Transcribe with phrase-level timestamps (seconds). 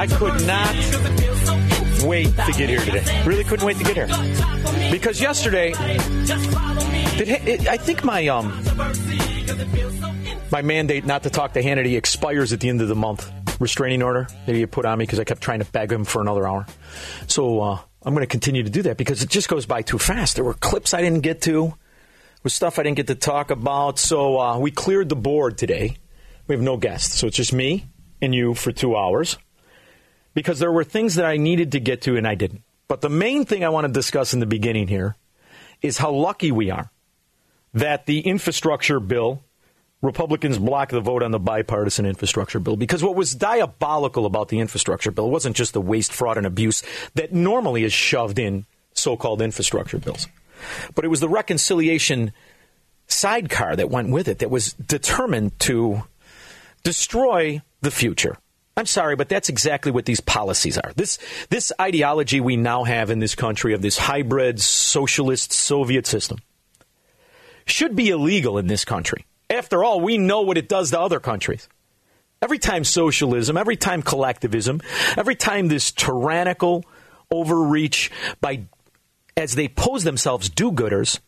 [0.00, 0.74] I could not
[2.06, 3.22] wait to get here today.
[3.26, 4.06] Really couldn't wait to get here
[4.90, 5.74] because yesterday,
[7.18, 8.48] it, I think my um
[10.50, 13.30] my mandate not to talk to Hannity expires at the end of the month.
[13.60, 16.22] Restraining order that he put on me because I kept trying to beg him for
[16.22, 16.64] another hour.
[17.26, 19.98] So uh, I'm going to continue to do that because it just goes by too
[19.98, 20.36] fast.
[20.36, 21.74] There were clips I didn't get to,
[22.42, 23.98] with stuff I didn't get to talk about.
[23.98, 25.98] So uh, we cleared the board today.
[26.46, 27.84] We have no guests, so it's just me
[28.22, 29.36] and you for two hours
[30.34, 32.62] because there were things that I needed to get to and I didn't.
[32.88, 35.16] But the main thing I want to discuss in the beginning here
[35.82, 36.90] is how lucky we are
[37.74, 39.42] that the infrastructure bill,
[40.02, 44.58] Republicans blocked the vote on the bipartisan infrastructure bill because what was diabolical about the
[44.58, 46.82] infrastructure bill wasn't just the waste, fraud, and abuse
[47.14, 50.26] that normally is shoved in so called infrastructure bills,
[50.94, 52.32] but it was the reconciliation
[53.06, 56.02] sidecar that went with it that was determined to
[56.82, 58.36] destroy the future.
[58.76, 60.92] I'm sorry, but that's exactly what these policies are.
[60.96, 61.18] This
[61.50, 66.38] this ideology we now have in this country of this hybrid socialist Soviet system
[67.66, 69.26] should be illegal in this country.
[69.50, 71.68] After all, we know what it does to other countries.
[72.40, 74.80] Every time socialism, every time collectivism,
[75.16, 76.84] every time this tyrannical
[77.30, 78.62] overreach by
[79.36, 81.20] as they pose themselves do-gooders,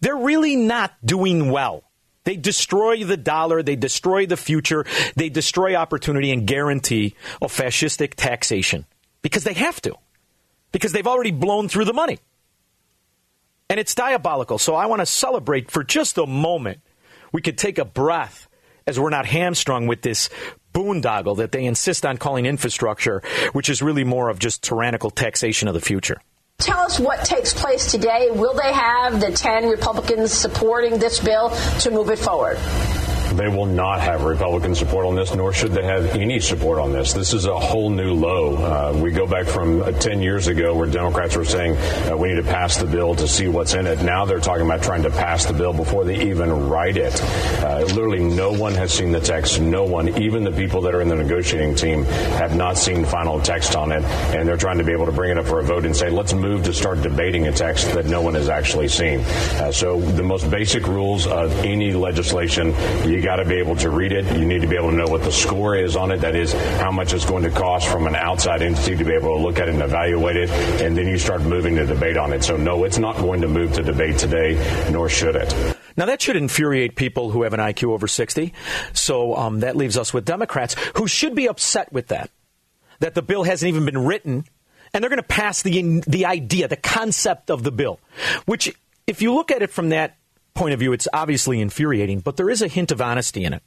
[0.00, 1.84] they're really not doing well.
[2.26, 8.14] They destroy the dollar, they destroy the future, they destroy opportunity and guarantee of fascistic
[8.14, 8.84] taxation
[9.22, 9.94] because they have to,
[10.72, 12.18] because they've already blown through the money.
[13.70, 14.58] And it's diabolical.
[14.58, 16.80] So I want to celebrate for just a moment.
[17.30, 18.48] We could take a breath
[18.88, 20.28] as we're not hamstrung with this
[20.74, 23.22] boondoggle that they insist on calling infrastructure,
[23.52, 26.20] which is really more of just tyrannical taxation of the future.
[26.58, 28.30] Tell us what takes place today.
[28.30, 31.50] Will they have the 10 Republicans supporting this bill
[31.80, 32.56] to move it forward?
[33.34, 36.92] They will not have Republican support on this, nor should they have any support on
[36.92, 37.12] this.
[37.12, 38.56] This is a whole new low.
[38.56, 41.76] Uh, we go back from uh, 10 years ago where Democrats were saying
[42.10, 44.02] uh, we need to pass the bill to see what's in it.
[44.02, 47.20] Now they're talking about trying to pass the bill before they even write it.
[47.62, 49.60] Uh, literally, no one has seen the text.
[49.60, 53.40] No one, even the people that are in the negotiating team, have not seen final
[53.40, 54.02] text on it.
[54.34, 56.10] And they're trying to be able to bring it up for a vote and say,
[56.10, 59.20] let's move to start debating a text that no one has actually seen.
[59.20, 62.72] Uh, so the most basic rules of any legislation,
[63.16, 64.24] you got to be able to read it.
[64.36, 66.18] You need to be able to know what the score is on it.
[66.18, 69.36] That is, how much it's going to cost from an outside entity to be able
[69.36, 70.50] to look at it and evaluate it.
[70.82, 72.44] And then you start moving the debate on it.
[72.44, 74.54] So, no, it's not going to move to debate today,
[74.92, 75.76] nor should it.
[75.96, 78.52] Now, that should infuriate people who have an IQ over 60.
[78.92, 82.30] So um, that leaves us with Democrats who should be upset with that,
[83.00, 84.44] that the bill hasn't even been written,
[84.92, 87.98] and they're going to pass the, the idea, the concept of the bill,
[88.44, 88.74] which,
[89.06, 90.18] if you look at it from that
[90.56, 93.62] point of view, it's obviously infuriating, but there is a hint of honesty in it.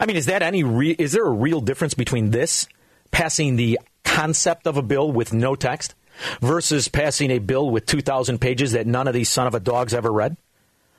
[0.00, 2.66] I mean, is that any re- is there a real difference between this
[3.12, 5.94] passing the concept of a bill with no text
[6.40, 9.94] versus passing a bill with 2,000 pages that none of these son of a dogs
[9.94, 10.36] ever read?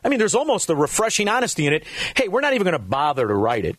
[0.04, 1.84] I mean, there's almost a refreshing honesty in it.
[2.16, 3.76] Hey, we're not even going to bother to write it.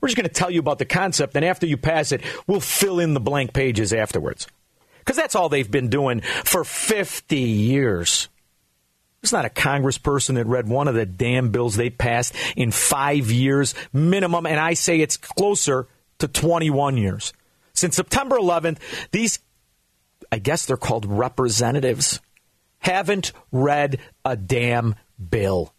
[0.00, 2.60] We're just going to tell you about the concept, and after you pass it, we'll
[2.60, 4.46] fill in the blank pages afterwards.
[4.98, 8.28] Because that's all they've been doing for 50 years.
[9.24, 13.30] There's not a congressperson that read one of the damn bills they passed in five
[13.30, 15.88] years minimum, and I say it's closer
[16.18, 17.32] to 21 years.
[17.72, 18.76] Since September 11th,
[19.12, 19.38] these,
[20.30, 22.20] I guess they're called representatives,
[22.80, 24.94] haven't read a damn
[25.30, 25.72] bill.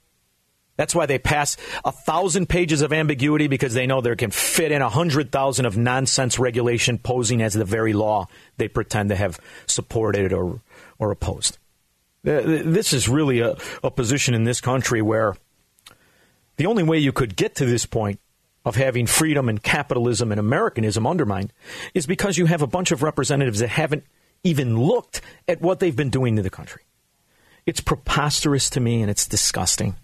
[0.76, 1.56] That's why they pass
[1.86, 5.68] a thousand pages of ambiguity because they know they can fit in a hundred thousand
[5.68, 8.26] of nonsense regulation posing as the very law
[8.58, 10.62] they pretend to have supported or,
[10.98, 11.60] or opposed.
[12.26, 15.36] This is really a, a position in this country where
[16.58, 18.20] the only way you could get to this point
[18.66, 21.54] of having freedom and capitalism and Americanism undermined
[21.94, 24.04] is because you have a bunch of representatives that haven't
[24.44, 26.82] even looked at what they've been doing to the country.
[27.66, 29.96] It's preposterous to me and it's disgusting.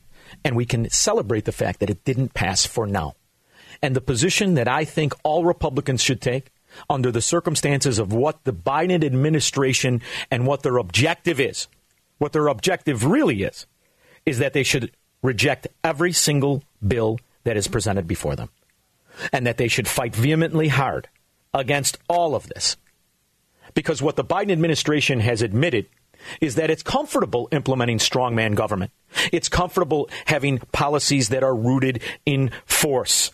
[0.44, 3.16] And we can celebrate the fact that it didn't pass for now.
[3.82, 6.52] And the position that I think all Republicans should take
[6.90, 11.68] under the circumstances of what the Biden administration and what their objective is,
[12.22, 13.66] what their objective really is,
[14.28, 14.92] is that they should
[15.24, 18.50] reject every single bill that is presented before them.
[19.34, 21.10] And that they should fight vehemently hard
[21.52, 22.78] against all of this.
[23.74, 25.88] Because what the Biden administration has admitted
[26.40, 28.92] is that it's comfortable implementing strongman government.
[29.32, 33.32] It's comfortable having policies that are rooted in force.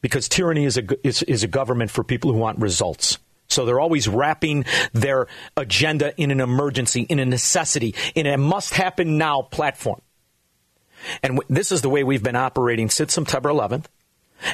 [0.00, 3.18] Because tyranny is a, is, is a government for people who want results.
[3.48, 8.74] So they're always wrapping their agenda in an emergency, in a necessity, in a must
[8.74, 10.00] happen now platform.
[11.22, 13.86] And this is the way we've been operating since September 11th.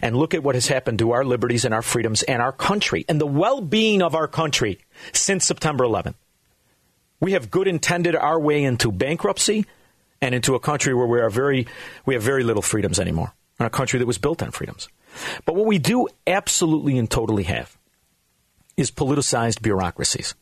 [0.00, 3.04] And look at what has happened to our liberties and our freedoms and our country
[3.06, 4.78] and the well being of our country
[5.12, 6.14] since September 11th.
[7.20, 9.66] We have good intended our way into bankruptcy
[10.22, 11.66] and into a country where we are very
[12.06, 13.34] we have very little freedoms anymore.
[13.60, 14.88] A country that was built on freedoms.
[15.44, 17.76] But what we do absolutely and totally have
[18.76, 20.34] is politicized bureaucracies.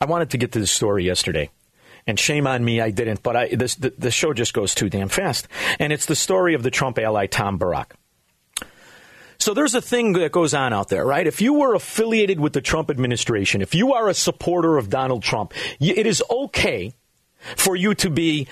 [0.00, 1.50] I wanted to get to this story yesterday.
[2.06, 3.22] And shame on me, I didn't.
[3.22, 5.48] But I, this, the, the show just goes too damn fast.
[5.78, 7.94] And it's the story of the Trump ally, Tom Barrack.
[9.38, 11.26] So there's a thing that goes on out there, right?
[11.26, 15.22] If you were affiliated with the Trump administration, if you are a supporter of Donald
[15.22, 16.94] Trump, it is okay
[17.56, 18.48] for you to be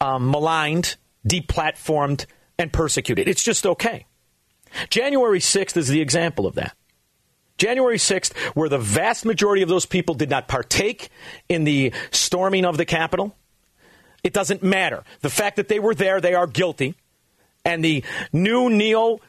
[0.00, 0.96] um, maligned,
[1.26, 2.26] deplatformed,
[2.58, 3.28] and persecuted.
[3.28, 4.06] It's just okay.
[4.90, 6.76] January 6th is the example of that.
[7.58, 11.08] January 6th, where the vast majority of those people did not partake
[11.48, 13.36] in the storming of the Capitol,
[14.22, 15.04] it doesn't matter.
[15.20, 16.94] The fact that they were there, they are guilty.
[17.64, 19.20] And the new neo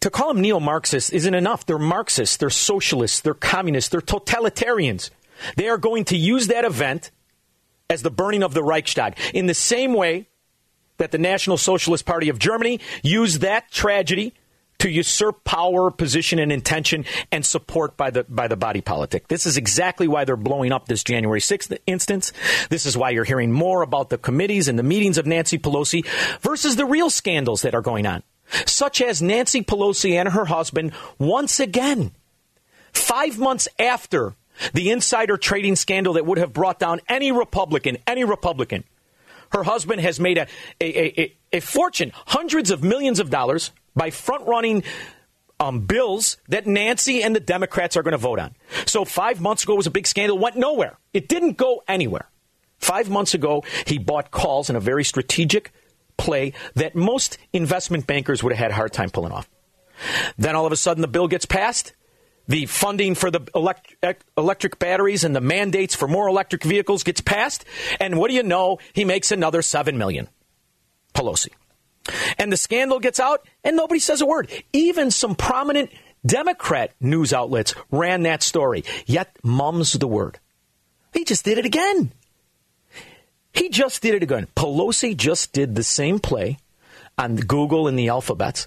[0.00, 1.66] to call them neo Marxists isn't enough.
[1.66, 5.10] They're Marxists, they're socialists, they're communists, they're totalitarians.
[5.56, 7.10] They are going to use that event
[7.88, 10.26] as the burning of the Reichstag in the same way
[10.96, 14.34] that the National Socialist Party of Germany used that tragedy
[14.78, 19.28] to usurp power, position, and intention and support by the by the body politic.
[19.28, 22.32] This is exactly why they're blowing up this January 6th instance.
[22.68, 26.06] This is why you're hearing more about the committees and the meetings of Nancy Pelosi
[26.40, 28.22] versus the real scandals that are going on
[28.66, 32.12] such as Nancy Pelosi and her husband once again,
[32.92, 34.34] five months after
[34.72, 38.84] the insider trading scandal that would have brought down any Republican, any Republican.
[39.52, 40.46] Her husband has made a,
[40.80, 44.84] a, a, a fortune, hundreds of millions of dollars, by front running
[45.58, 48.54] um, bills that Nancy and the Democrats are going to vote on.
[48.84, 50.98] So five months ago was a big scandal, went nowhere.
[51.12, 52.28] It didn't go anywhere.
[52.78, 55.72] Five months ago, he bought calls in a very strategic
[56.18, 59.48] play that most investment bankers would have had a hard time pulling off.
[60.36, 61.94] Then all of a sudden the bill gets passed.
[62.48, 63.96] The funding for the elect-
[64.36, 67.64] electric batteries and the mandates for more electric vehicles gets passed.
[67.98, 68.78] And what do you know?
[68.92, 70.28] He makes another 7 million.
[71.14, 71.48] Pelosi.
[72.38, 74.50] And the scandal gets out and nobody says a word.
[74.72, 75.90] Even some prominent
[76.24, 80.38] Democrat news outlets ran that story, yet mum's the word.
[81.12, 82.12] He just did it again.
[83.52, 84.48] He just did it again.
[84.54, 86.58] Pelosi just did the same play
[87.16, 88.66] on Google and the alphabets.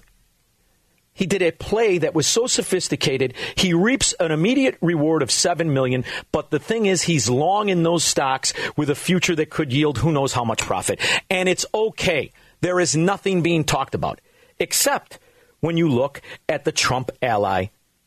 [1.12, 5.72] He did a play that was so sophisticated, he reaps an immediate reward of 7
[5.72, 9.72] million, but the thing is he's long in those stocks with a future that could
[9.72, 10.98] yield who knows how much profit.
[11.28, 12.32] And it's okay.
[12.60, 14.20] There is nothing being talked about
[14.58, 15.18] except
[15.60, 17.66] when you look at the Trump ally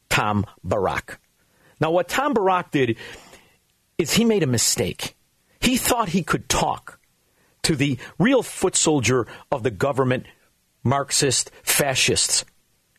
[0.09, 1.19] Tom Barrack.
[1.79, 2.97] Now what Tom Barrack did
[3.97, 5.15] is he made a mistake.
[5.59, 6.99] He thought he could talk
[7.63, 10.25] to the real foot soldier of the government,
[10.83, 12.45] Marxist fascists.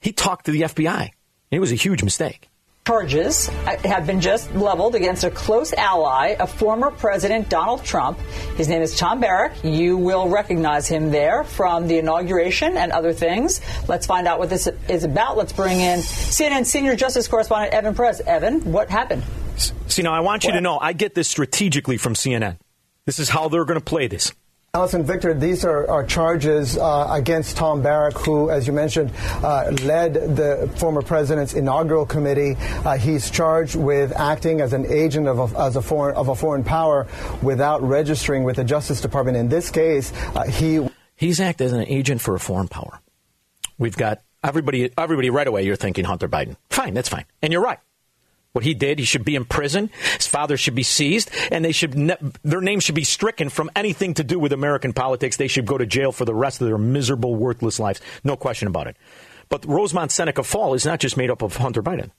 [0.00, 1.10] He talked to the FBI.
[1.50, 2.48] It was a huge mistake.
[2.86, 8.18] Charges uh, have been just leveled against a close ally of former President Donald Trump.
[8.58, 9.64] His name is Tom Barrack.
[9.64, 13.62] You will recognize him there from the inauguration and other things.
[13.88, 15.38] Let's find out what this is about.
[15.38, 18.20] Let's bring in CNN senior justice correspondent Evan Perez.
[18.20, 19.22] Evan, what happened?
[19.86, 22.58] See, now I want you to know I get this strategically from CNN.
[23.06, 24.30] This is how they're going to play this.
[24.74, 29.12] Alisyn Victor, these are, are charges uh, against Tom Barrack, who, as you mentioned,
[29.44, 32.56] uh, led the former president's inaugural committee.
[32.58, 36.34] Uh, he's charged with acting as an agent of a, as a foreign, of a
[36.34, 37.06] foreign power
[37.40, 39.36] without registering with the Justice Department.
[39.36, 43.00] In this case, uh, he he's acted as an agent for a foreign power.
[43.78, 44.90] We've got everybody.
[44.98, 46.56] Everybody, right away, you're thinking Hunter Biden.
[46.70, 47.78] Fine, that's fine, and you're right.
[48.54, 49.00] What he did.
[49.00, 49.90] He should be in prison.
[50.16, 53.68] His father should be seized, and they should ne- their name should be stricken from
[53.74, 55.36] anything to do with American politics.
[55.36, 58.00] They should go to jail for the rest of their miserable, worthless lives.
[58.22, 58.96] No question about it.
[59.48, 62.10] But Rosemont Seneca Fall is not just made up of Hunter Biden.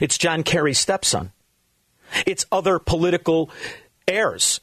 [0.00, 1.32] It's John Kerry's stepson.
[2.26, 3.50] It's other political
[4.06, 4.60] heirs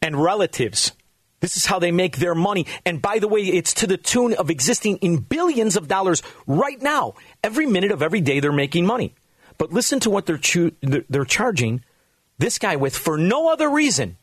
[0.00, 0.92] and relatives.
[1.40, 2.66] This is how they make their money.
[2.86, 6.80] And by the way, it's to the tune of existing in billions of dollars right
[6.80, 7.14] now.
[7.44, 9.14] Every minute of every day, they're making money.
[9.62, 11.84] But listen to what they're, chu- they're charging
[12.36, 14.16] this guy with for no other reason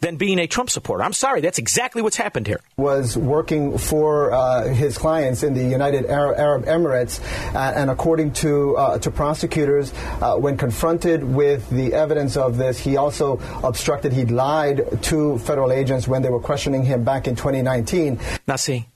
[0.00, 1.04] than being a Trump supporter.
[1.04, 2.60] I'm sorry, that's exactly what's happened here.
[2.78, 7.20] Was working for uh, his clients in the United Arab Emirates,
[7.54, 9.92] uh, and according to uh, to prosecutors,
[10.22, 14.14] uh, when confronted with the evidence of this, he also obstructed.
[14.14, 18.18] He lied to federal agents when they were questioning him back in 2019.
[18.46, 18.88] Now, see,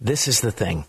[0.00, 0.86] this is the thing.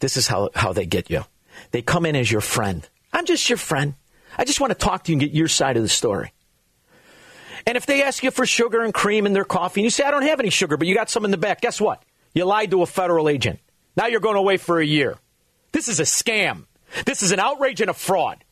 [0.00, 1.24] This is how how they get you.
[1.70, 2.86] They come in as your friend.
[3.14, 3.94] I'm just your friend.
[4.36, 6.32] I just want to talk to you and get your side of the story.
[7.66, 10.04] And if they ask you for sugar and cream in their coffee, and you say,
[10.04, 12.02] I don't have any sugar, but you got some in the back, guess what?
[12.34, 13.60] You lied to a federal agent.
[13.96, 15.16] Now you're going away for a year.
[15.72, 16.64] This is a scam.
[17.06, 18.43] This is an outrage and a fraud.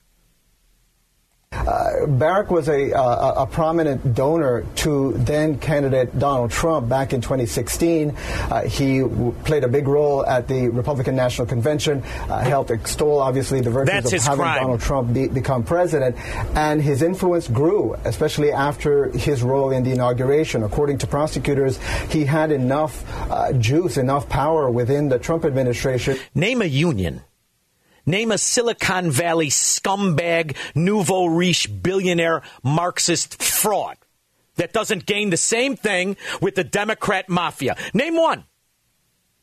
[1.52, 7.20] Uh, Barrack was a, uh, a, prominent donor to then candidate Donald Trump back in
[7.20, 8.10] 2016.
[8.10, 13.18] Uh, he w- played a big role at the Republican National Convention, uh, helped extol,
[13.18, 14.62] obviously, the virtues That's of having crime.
[14.62, 16.16] Donald Trump be, become president.
[16.56, 20.62] And his influence grew, especially after his role in the inauguration.
[20.62, 21.78] According to prosecutors,
[22.08, 26.16] he had enough uh, juice, enough power within the Trump administration.
[26.34, 27.22] Name a union
[28.04, 33.96] Name a Silicon Valley scumbag, nouveau riche billionaire Marxist fraud
[34.56, 37.76] that doesn't gain the same thing with the Democrat mafia.
[37.94, 38.44] Name one.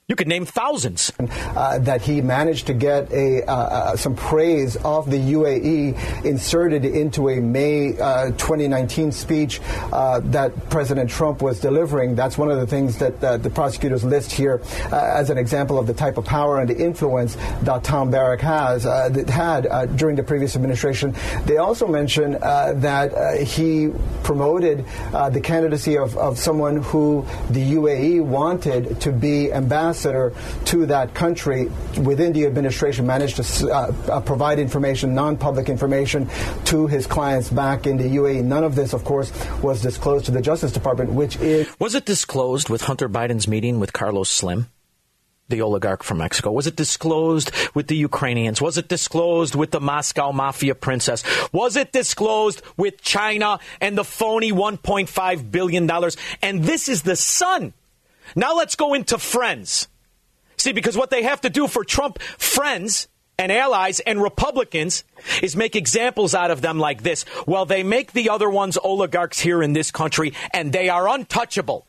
[0.10, 1.12] You could name thousands.
[1.20, 6.84] Uh, that he managed to get a uh, uh some praise of the UAE inserted
[6.84, 9.62] into a May uh, 2019 speech
[9.94, 12.16] uh, that President Trump was delivering.
[12.16, 14.62] That's one of the things that the prosecutors list here
[14.92, 18.86] as an example of the type of power and the influence that Tom Barrack has
[18.86, 21.13] that had during the previous administration.
[21.46, 23.92] They also mention that he
[24.24, 30.34] promoted the candidacy of, of someone who the UAE wanted to be ambassador ambassador
[30.65, 31.70] to that country
[32.01, 36.29] within the administration managed to uh, uh, provide information, non-public information,
[36.65, 38.44] to his clients back in the UAE.
[38.44, 42.06] None of this, of course, was disclosed to the Justice Department, which is was it
[42.06, 44.68] disclosed with Hunter Biden's meeting with Carlos Slim?
[45.50, 46.51] the oligarch from Mexico?
[46.51, 48.62] Was it disclosed with the Ukrainians?
[48.62, 51.24] Was it disclosed with the Moscow mafia princess?
[51.51, 55.89] Was it disclosed with China and the phony $1.5 billion?
[56.44, 57.74] And this is the son
[58.36, 59.88] now let's go into friends.
[60.58, 63.08] See, because what they have to do for Trump friends
[63.38, 65.06] and allies and Republicans
[65.42, 67.24] is make examples out of them like this.
[67.48, 71.88] Well, they make the other ones oligarchs here in this country, and they are untouchable.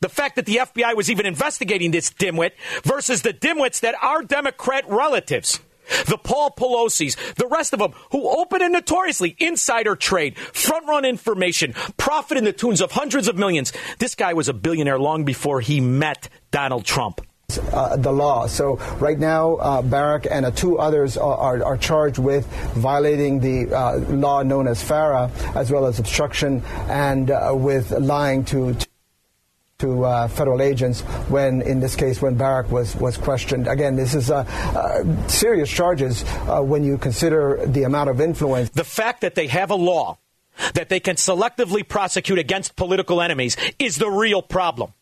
[0.00, 2.52] The fact that the FBI was even investigating this dimwit
[2.84, 5.58] versus the dimwits that are Democrat relatives
[6.06, 11.04] the Paul Pelosi's, the rest of them who open and notoriously insider trade, front run
[11.04, 13.72] information, profit in the tunes of hundreds of millions.
[13.98, 17.20] This guy was a billionaire long before he met Donald Trump.
[17.72, 18.48] Uh, the law.
[18.48, 23.38] So right now, uh, Barrack and uh, two others are, are, are, charged with violating
[23.38, 28.76] the uh, law known as FARA, as well as obstruction and uh, with lying to,
[29.78, 33.66] to uh, federal agents when, in this case, when Barrack was, was questioned.
[33.66, 38.70] Again, this is uh, uh, serious charges uh, when you consider the amount of influence.
[38.70, 40.18] The fact that they have a law
[40.74, 44.92] that they can selectively prosecute against political enemies is the real problem.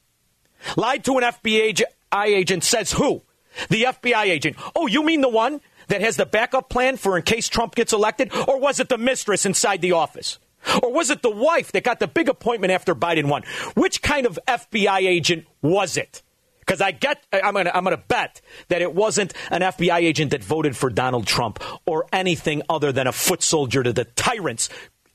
[0.77, 3.23] Lied to an FBI agent says who?
[3.69, 4.57] The FBI agent.
[4.75, 7.93] Oh, you mean the one that has the backup plan for in case Trump gets
[7.93, 8.33] elected?
[8.49, 10.39] Or was it the mistress inside the office?
[10.83, 13.43] Or was it the wife that got the big appointment after Biden won?
[13.75, 16.23] Which kind of FBI agent was it?
[16.61, 20.43] Because I get, I'm gonna, I'm gonna bet that it wasn't an FBI agent that
[20.43, 24.71] voted for Donald Trump or anything other than a foot soldier to the tyrants,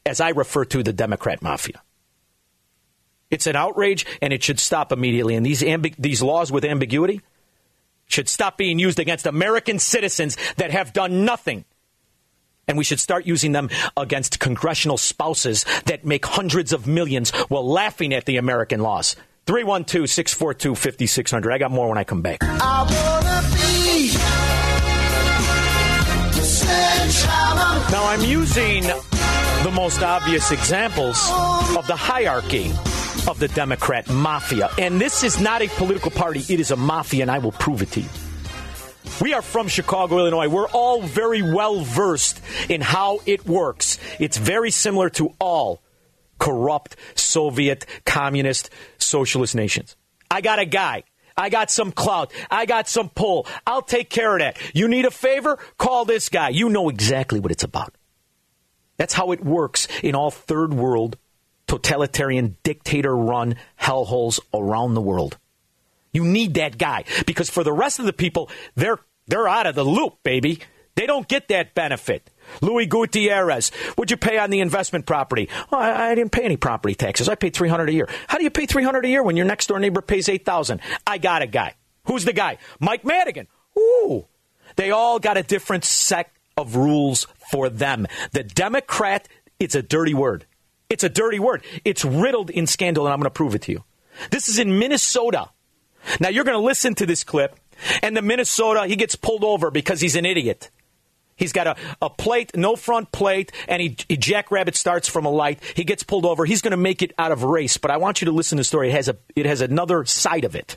[0.06, 1.82] as I refer to the Democrat mafia.
[3.32, 5.36] It's an outrage, and it should stop immediately.
[5.36, 7.22] And these ambi- these laws with ambiguity
[8.08, 11.66] should stop being used against American citizens that have done nothing
[12.70, 17.68] and we should start using them against congressional spouses that make hundreds of millions while
[17.68, 19.18] laughing at the American laws.
[19.48, 21.52] 312 642 5600.
[21.52, 22.38] I got more when I come back.
[22.42, 22.86] I
[27.92, 31.18] now, I'm using the most obvious examples
[31.76, 32.70] of the hierarchy
[33.28, 34.70] of the Democrat mafia.
[34.78, 37.82] And this is not a political party, it is a mafia, and I will prove
[37.82, 38.10] it to you.
[39.22, 40.48] We are from Chicago, Illinois.
[40.48, 43.98] We're all very well versed in how it works.
[44.18, 45.82] It's very similar to all
[46.38, 49.98] corrupt Soviet, communist, socialist nations.
[50.32, 51.04] I got a guy.
[51.36, 52.32] I got some clout.
[52.52, 53.48] I got some pull.
[53.66, 54.58] I'll take care of that.
[54.74, 55.58] You need a favor?
[55.78, 56.50] Call this guy.
[56.50, 57.96] You know exactly what it's about.
[58.98, 61.18] That's how it works in all third world,
[61.68, 65.38] totalitarian, dictator run hellholes around the world.
[66.12, 69.76] You need that guy because for the rest of the people, they're, they're out of
[69.76, 70.60] the loop, baby.
[70.96, 72.30] They don't get that benefit.
[72.62, 75.48] Louis Gutierrez, what'd you pay on the investment property?
[75.72, 77.30] Oh, I, I, didn't pay any property taxes.
[77.30, 78.10] I paid 300 a year.
[78.28, 80.82] How do you pay 300 a year when your next door neighbor pays 8,000?
[81.08, 81.76] I got a guy.
[82.06, 82.58] Who's the guy?
[82.80, 83.48] Mike Madigan.
[83.78, 84.26] Ooh.
[84.76, 88.08] They all got a different set of rules for them.
[88.32, 89.28] The Democrat,
[89.60, 90.46] it's a dirty word.
[90.90, 91.64] It's a dirty word.
[91.86, 93.84] It's riddled in scandal, and I'm going to prove it to you.
[94.32, 95.50] This is in Minnesota.
[96.20, 97.56] Now, you're going to listen to this clip,
[98.02, 100.70] and the Minnesota, he gets pulled over because he's an idiot.
[101.40, 105.30] He's got a, a plate, no front plate, and he, he jackrabbit starts from a
[105.30, 105.60] light.
[105.74, 106.44] He gets pulled over.
[106.44, 107.78] He's going to make it out of race.
[107.78, 108.90] But I want you to listen to the story.
[108.90, 110.76] It has a it has another side of it.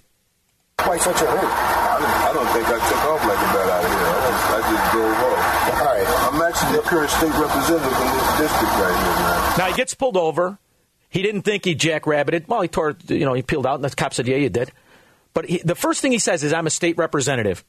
[0.79, 1.39] Why such a hurry?
[1.43, 4.07] I don't, think I took off like a bat out of here.
[4.07, 4.19] I,
[4.55, 5.43] I just drove off.
[5.75, 6.33] All right.
[6.33, 9.59] I'm actually the current state representative in this district right here, man.
[9.59, 10.59] Now he gets pulled over.
[11.11, 12.49] He didn't think he jackrabbited.
[12.49, 14.73] Well, he tore, you know, he peeled out, and the cop said, "Yeah, you did."
[15.35, 17.65] But he, the first thing he says is, "I'm a state representative."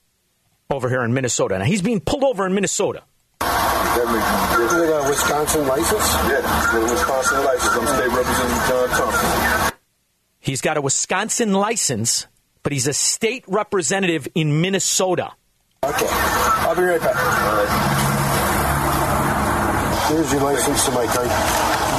[0.70, 1.60] over here in Minnesota.
[1.60, 3.04] Now he's being pulled over in Minnesota.
[3.42, 6.14] Is it a Wisconsin license?
[6.14, 7.76] Yeah, it's a Wisconsin license.
[7.76, 9.74] I'm state representative John Thompson.
[10.40, 12.28] He's got a Wisconsin license,
[12.64, 15.34] but he's a state representative in Minnesota.
[15.84, 17.16] Okay, I'll be right back.
[17.16, 17.70] All right.
[20.10, 21.26] Here's your license to my car.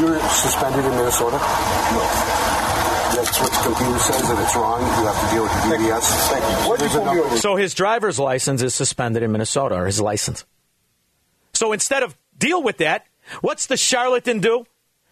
[0.01, 1.39] You're suspended in Minnesota?
[1.39, 2.54] No
[3.15, 4.81] that's what the computer says, and it's wrong.
[4.81, 6.29] You have to deal with the DVS.
[6.29, 7.29] Thank you.
[7.31, 10.45] So, so his driver's license is suspended in Minnesota, or his license.
[11.53, 13.07] So instead of deal with that,
[13.41, 14.67] what's the charlatan do?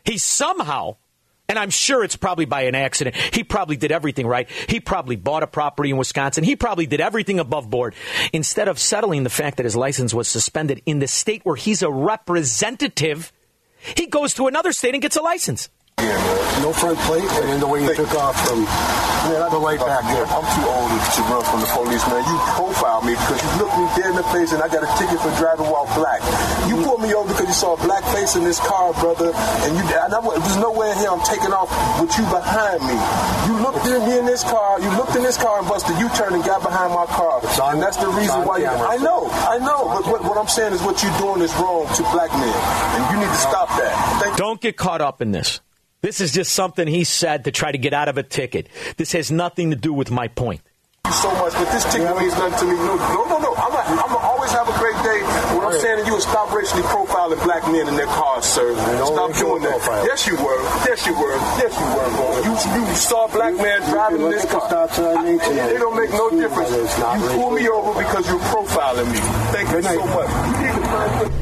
[0.05, 0.97] He somehow,
[1.49, 4.49] and I'm sure it's probably by an accident, he probably did everything right.
[4.69, 6.45] He probably bought a property in Wisconsin.
[6.45, 7.95] He probably did everything above board.
[8.33, 11.83] Instead of settling the fact that his license was suspended in the state where he's
[11.83, 13.33] a representative,
[13.97, 15.69] he goes to another state and gets a license.
[16.63, 18.65] No front plate, and then the way you took off from
[19.29, 20.27] man, the light back there.
[20.27, 22.23] I'm too old to run from the police, man.
[22.27, 24.91] You profile me because you looked me dead in the face and I got a
[24.99, 26.21] ticket for driving while black.
[26.67, 29.71] You pulled me over because you saw a black face in this car, brother, and
[29.77, 32.97] you and I, there's no way in here I'm taking off with you behind me.
[33.47, 36.35] You looked in me in this car, you looked in this car and busted U-turn
[36.35, 37.43] and got behind my car.
[37.63, 40.49] On, and that's the reason why you, I know, I know, but what, what, I'm
[40.49, 43.69] saying is what you're doing is wrong to black men, and you need to stop
[43.79, 44.21] that.
[44.23, 45.61] Thank Don't get caught up in this.
[46.03, 48.67] This is just something he said to try to get out of a ticket.
[48.97, 50.61] This has nothing to do with my point.
[51.05, 52.75] Thank you so much, but this ticket means nothing to me.
[52.75, 53.39] No, no, no.
[53.39, 53.55] no.
[53.55, 55.23] I'm going to always have a great day.
[55.55, 58.75] What I'm saying to you is stop racially profiling black men in their cars, sir.
[58.75, 59.79] Stop doing that.
[59.79, 60.07] Profile.
[60.07, 60.63] Yes, you were.
[60.91, 61.37] Yes, you were.
[61.63, 62.27] Yes, you were, bro.
[62.51, 64.67] You, you saw a black man driving this car.
[64.67, 66.71] I, it don't make no difference.
[66.99, 69.19] You pull me over because you're profiling me.
[69.55, 70.82] Thank you so much.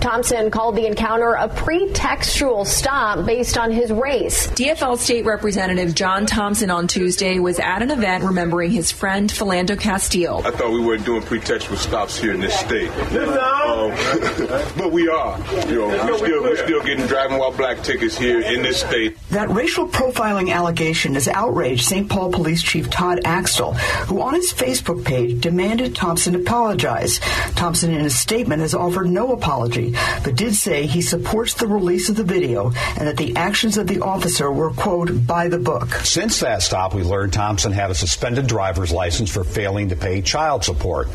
[0.01, 4.49] Thompson called the encounter a pretextual stop based on his race.
[4.49, 9.79] DFL State Representative John Thompson on Tuesday was at an event remembering his friend Philando
[9.79, 10.43] Castile.
[10.45, 13.91] I thought we weren't doing pretextual stops here in this state, um,
[14.77, 15.39] but we are.
[15.69, 19.17] You know, we're still, we're still getting driving while black tickets here in this state.
[19.31, 22.09] That racial profiling allegation has outraged St.
[22.09, 27.21] Paul Police Chief Todd Axtell, who on his Facebook page demanded Thompson apologize.
[27.55, 32.09] Thompson, in his statement, has offered no apology, but did say he supports the release
[32.09, 35.88] of the video and that the actions of the officer were, quote, by the book.
[36.05, 40.22] Since that stop, we learned Thompson had a suspended driver's license for failing to pay
[40.22, 41.09] child support.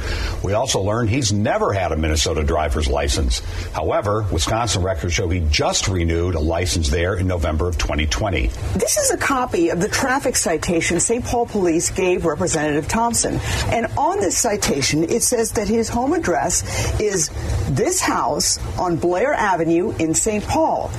[0.43, 3.39] We also learned he's never had a Minnesota driver's license.
[3.71, 8.47] However, Wisconsin records show he just renewed a license there in November of 2020.
[8.75, 11.23] This is a copy of the traffic citation St.
[11.23, 13.39] Paul Police gave Representative Thompson.
[13.67, 16.63] And on this citation, it says that his home address
[16.99, 17.29] is
[17.69, 20.43] this house on Blair Avenue in St.
[20.43, 20.89] Paul.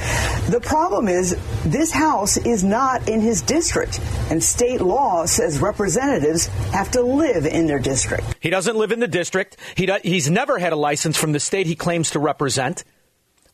[0.51, 4.01] The problem is this house is not in his district,
[4.31, 8.37] and state law says representatives have to live in their district.
[8.41, 9.57] He doesn't live in the district.
[9.75, 12.85] He do, he's never had a license from the state he claims to represent.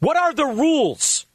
[0.00, 1.26] What are the rules?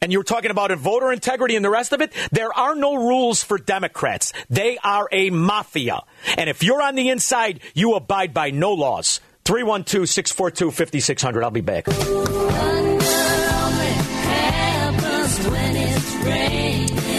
[0.00, 2.12] And you're talking about voter integrity and the rest of it.
[2.30, 4.32] There are no rules for Democrats.
[4.48, 6.02] They are a mafia.
[6.36, 9.20] And if you're on the inside, you abide by no laws.
[9.48, 11.42] 312 642 5600.
[11.42, 11.86] I'll be back.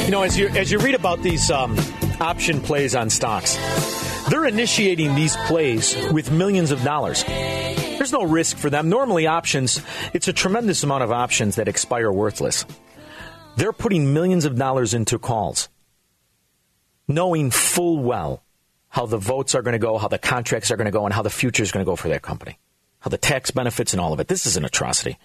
[0.06, 1.76] You know, as you, as you read about these um,
[2.22, 3.58] option plays on stocks,
[4.30, 7.24] They're initiating these plays with millions of dollars.
[7.24, 8.90] There's no risk for them.
[8.90, 9.82] Normally, options,
[10.14, 12.64] it's a tremendous amount of options that expire worthless.
[13.56, 15.68] They're putting millions of dollars into calls,
[17.08, 18.44] knowing full well
[18.90, 21.14] how the votes are going to go, how the contracts are going to go, and
[21.14, 22.58] how the future is going to go for that company,
[23.00, 24.28] how the tax benefits and all of it.
[24.28, 25.18] This is an atrocity.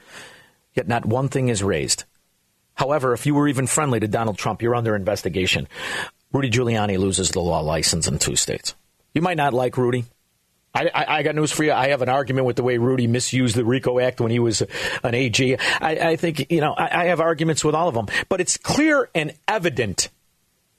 [0.74, 2.05] Yet not one thing is raised.
[2.74, 5.68] However, if you were even friendly to Donald Trump, you're under investigation.
[6.33, 8.74] Rudy Giuliani loses the law license in two states.
[9.14, 10.05] You might not like Rudy.
[10.74, 11.72] I, I, I, got news for you.
[11.72, 14.61] I have an argument with the way Rudy misused the RICO Act when he was
[15.05, 15.57] an AG.
[15.81, 18.09] I, I think, you know, I, I have arguments with all of them.
[18.29, 20.09] But it's clear and evident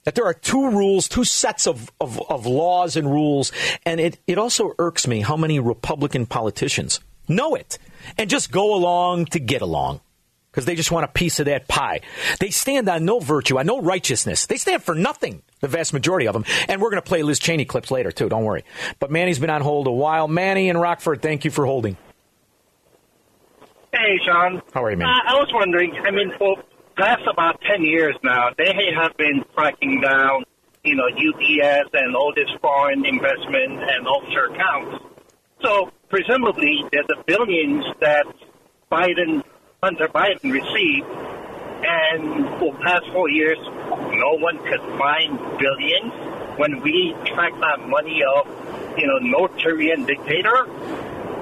[0.06, 3.50] that there are two rules, two sets of, of, of laws and rules.
[3.84, 7.76] And it, it also irks me how many Republican politicians know it
[8.16, 10.00] and just go along to get along
[10.52, 12.02] because they just want a piece of that pie.
[12.38, 14.46] They stand on no virtue, on no righteousness.
[14.46, 16.44] They stand for nothing, the vast majority of them.
[16.68, 18.28] And we're going to play Liz Cheney clips later, too.
[18.28, 18.64] Don't worry.
[19.00, 20.28] But Manny's been on hold a while.
[20.28, 21.96] Manny and Rockford, thank you for holding.
[23.92, 24.62] Hey, Shaun.
[24.72, 25.08] How are you, man?
[25.08, 26.56] Uh, I was wondering, I mean, for
[26.96, 30.44] past about 10 years now, they have been cracking down,
[30.82, 35.04] you know, UPS and all this foreign investment and offshore accounts.
[35.62, 38.26] So presumably, there's a billions that
[38.90, 39.42] Biden
[39.82, 41.06] Hunter Biden received,
[41.84, 46.12] and for the past four years, no one could find billions
[46.58, 48.46] when we track that money of,
[48.98, 50.66] you know, North Korean dictator.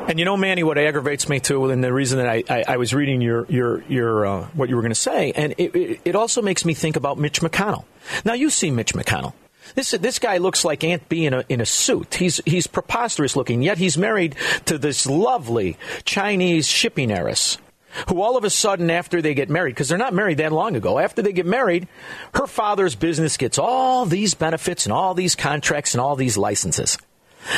[0.07, 2.77] And you know, Manny, what aggravates me too, and the reason that I, I, I
[2.77, 6.01] was reading your your your uh, what you were going to say, and it, it,
[6.05, 7.85] it also makes me think about Mitch McConnell.
[8.25, 9.33] Now, you see Mitch McConnell.
[9.75, 12.17] This this guy looks like Aunt Bee in a in a suit.
[12.17, 13.63] He's he's preposterous looking.
[13.63, 14.37] Yet he's married
[14.67, 17.57] to this lovely Chinese shipping heiress
[18.09, 20.77] who all of a sudden, after they get married, because they're not married that long
[20.77, 21.89] ago, after they get married,
[22.35, 26.99] her father's business gets all these benefits and all these contracts and all these licenses.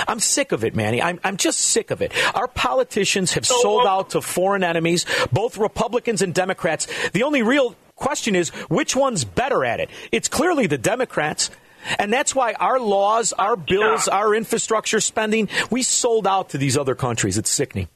[0.07, 1.03] I'm sick of it, Manny.
[1.03, 2.13] I'm, I'm just sick of it.
[2.35, 6.87] Our politicians have sold um, out to foreign enemies, both Republicans and Democrats.
[7.11, 9.91] The only real question is which one's better at it?
[10.13, 11.51] It's clearly the Democrats.
[11.99, 16.77] And that's why our laws, our bills, our infrastructure spending, we sold out to these
[16.77, 17.39] other countries.
[17.39, 17.89] It's sickening.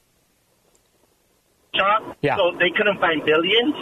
[1.75, 2.15] John?
[2.21, 2.37] Yeah.
[2.37, 3.75] So they couldn't find billions?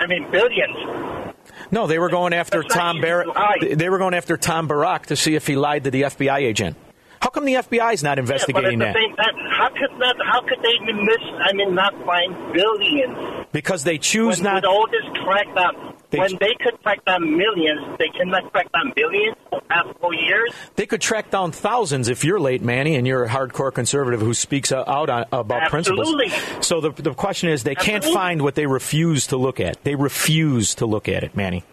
[0.00, 1.34] I mean, billions.
[1.70, 3.58] No, they were going after Tom lie.
[3.60, 6.76] They were going after Tom Barrack to see if he lied to the FBI agent.
[7.24, 8.96] How come the FBI is not investigating yeah, that?
[8.96, 10.16] same time, how could not?
[10.26, 11.22] How could they miss?
[11.40, 14.54] I mean, not find billions Because they choose when, not.
[14.56, 15.94] with all this crackdown.
[16.10, 20.12] They when they could track down millions, they cannot track down billions for past four
[20.12, 20.52] years.
[20.76, 24.34] They could track down thousands if you're late, Manny, and you're a hardcore conservative who
[24.34, 26.28] speaks uh, out on, about Absolutely.
[26.28, 26.66] principles.
[26.66, 29.82] So the, the question is, they can't find what they refuse to look at.
[29.82, 31.64] They refuse to look at it, Manny.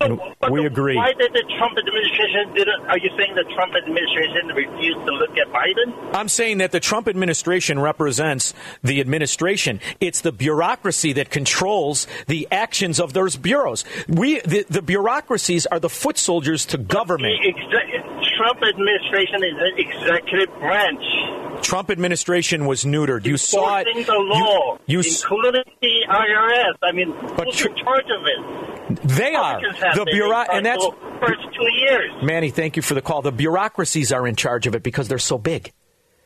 [0.00, 0.96] And mm, But we agree.
[0.96, 2.86] Why did the Trump administration didn't?
[2.86, 6.14] Are you saying the Trump administration refused to look at Biden?
[6.14, 9.80] I'm saying that the Trump administration represents the administration.
[10.00, 13.84] It's the bureaucracy that controls the actions of those bureaus.
[14.08, 17.34] We, the, the bureaucracies are the foot soldiers to government.
[18.36, 21.02] Trump administration is an executive branch.
[21.62, 23.24] Trump administration was neutered.
[23.24, 23.86] You saw it.
[24.06, 26.74] The law, You, you, including the IRS.
[26.82, 29.00] I mean, But who's tr- in charge of it?
[29.04, 32.10] they are the bureau, and that's the first two years.
[32.22, 32.50] Manny.
[32.50, 33.22] Thank you for the call.
[33.22, 35.72] The bureaucracies are in charge of it because they're so big.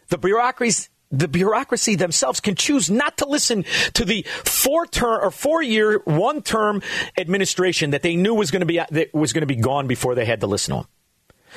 [0.09, 0.91] The bureaucracies.
[1.13, 6.01] The bureaucracy themselves can choose not to listen to the four term or four year,
[6.05, 6.83] one term
[7.19, 10.15] administration that they knew was going to be that was going to be gone before
[10.15, 10.87] they had to listen to him.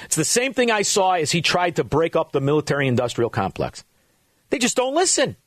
[0.06, 3.29] It's the same thing I saw as he tried to break up the military industrial
[3.29, 3.84] complex.
[4.49, 5.38] They just don't listen.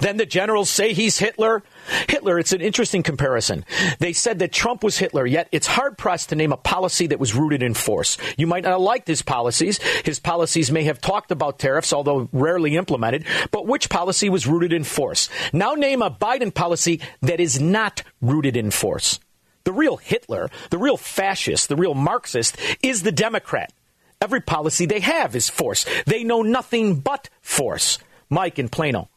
[0.00, 1.62] Then the generals say he's Hitler.
[2.08, 3.64] Hitler, it's an interesting comparison.
[3.98, 7.20] They said that Trump was Hitler, yet it's hard pressed to name a policy that
[7.20, 8.16] was rooted in force.
[8.36, 9.78] You might not liked his policies.
[10.04, 14.72] His policies may have talked about tariffs, although rarely implemented, but which policy was rooted
[14.72, 15.28] in force?
[15.52, 19.20] Now name a Biden policy that is not rooted in force.
[19.64, 23.72] The real Hitler, the real fascist, the real Marxist is the Democrat.
[24.20, 25.86] Every policy they have is force.
[26.06, 27.98] They know nothing but force.
[28.28, 29.08] Mike in Plano.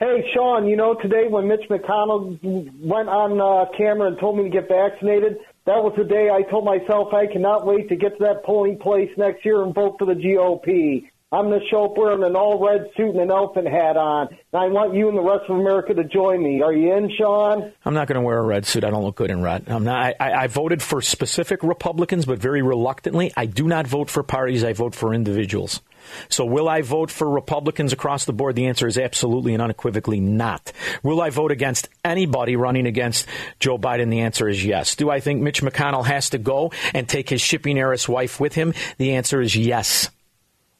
[0.00, 2.38] Hey, Shaun, you know, today when Mitch McConnell
[2.80, 6.48] went on uh, camera and told me to get vaccinated, that was the day I
[6.48, 9.96] told myself I cannot wait to get to that polling place next year and vote
[9.98, 11.10] for the GOP.
[11.30, 14.28] I'm the show up wearing an all red suit and an elephant hat on.
[14.30, 16.62] And I want you and the rest of America to join me.
[16.62, 17.70] Are you in, Shaun?
[17.84, 18.82] I'm not going to wear a red suit.
[18.82, 19.64] I don't look good in red.
[19.68, 20.14] I'm not.
[20.18, 23.30] I, I voted for specific Republicans, but very reluctantly.
[23.36, 24.64] I do not vote for parties.
[24.64, 25.82] I vote for individuals.
[26.30, 28.56] So, will I vote for Republicans across the board?
[28.56, 30.72] The answer is absolutely and unequivocally not.
[31.02, 33.26] Will I vote against anybody running against
[33.60, 34.08] Joe Biden?
[34.08, 34.96] The answer is yes.
[34.96, 38.54] Do I think Mitch McConnell has to go and take his shipping heiress wife with
[38.54, 38.72] him?
[38.96, 40.08] The answer is yes.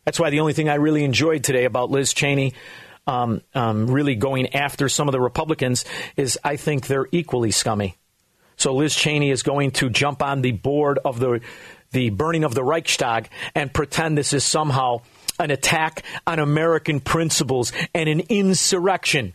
[0.09, 2.55] That's why the only thing I really enjoyed today about Liz Cheney
[3.07, 5.85] um, um, really going after some of the Republicans
[6.17, 7.99] is I think they're equally scummy.
[8.57, 11.43] So Liz Cheney is going to jump on the board of the
[11.91, 15.03] the burning of the Reichstag and pretend this is somehow
[15.39, 19.35] an attack on American principles and an insurrection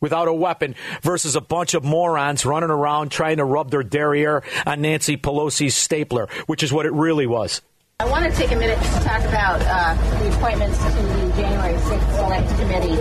[0.00, 4.44] without a weapon versus a bunch of morons running around trying to rub their derriere
[4.66, 7.60] on Nancy Pelosi's stapler, which is what it really was.
[8.02, 11.74] I want to take a minute to talk about uh, the appointments to the January
[11.74, 13.00] 6th Select Committee.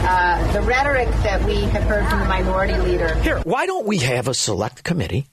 [0.00, 3.14] Uh, the rhetoric that we have heard from the minority leader.
[3.20, 5.28] Here, why don't we have a select committee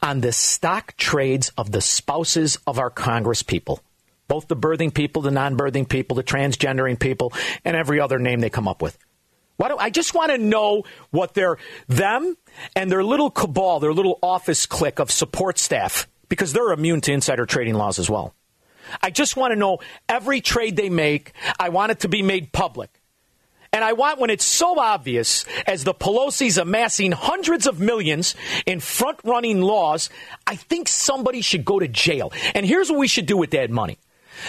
[0.00, 3.80] on the stock trades of the spouses of our Congress people?
[4.28, 7.32] Both the birthing people, the non birthing people, the transgendering people,
[7.64, 8.96] and every other name they come up with.
[9.56, 12.36] Why do I just want to know what their them
[12.76, 17.12] and their little cabal, their little office clique of support staff, because they're immune to
[17.12, 18.32] insider trading laws as well.
[19.02, 21.32] I just want to know every trade they make.
[21.58, 22.90] I want it to be made public.
[23.72, 28.78] And I want when it's so obvious as the Pelosi's amassing hundreds of millions in
[28.78, 30.10] front running laws,
[30.46, 32.32] I think somebody should go to jail.
[32.54, 33.98] And here's what we should do with that money.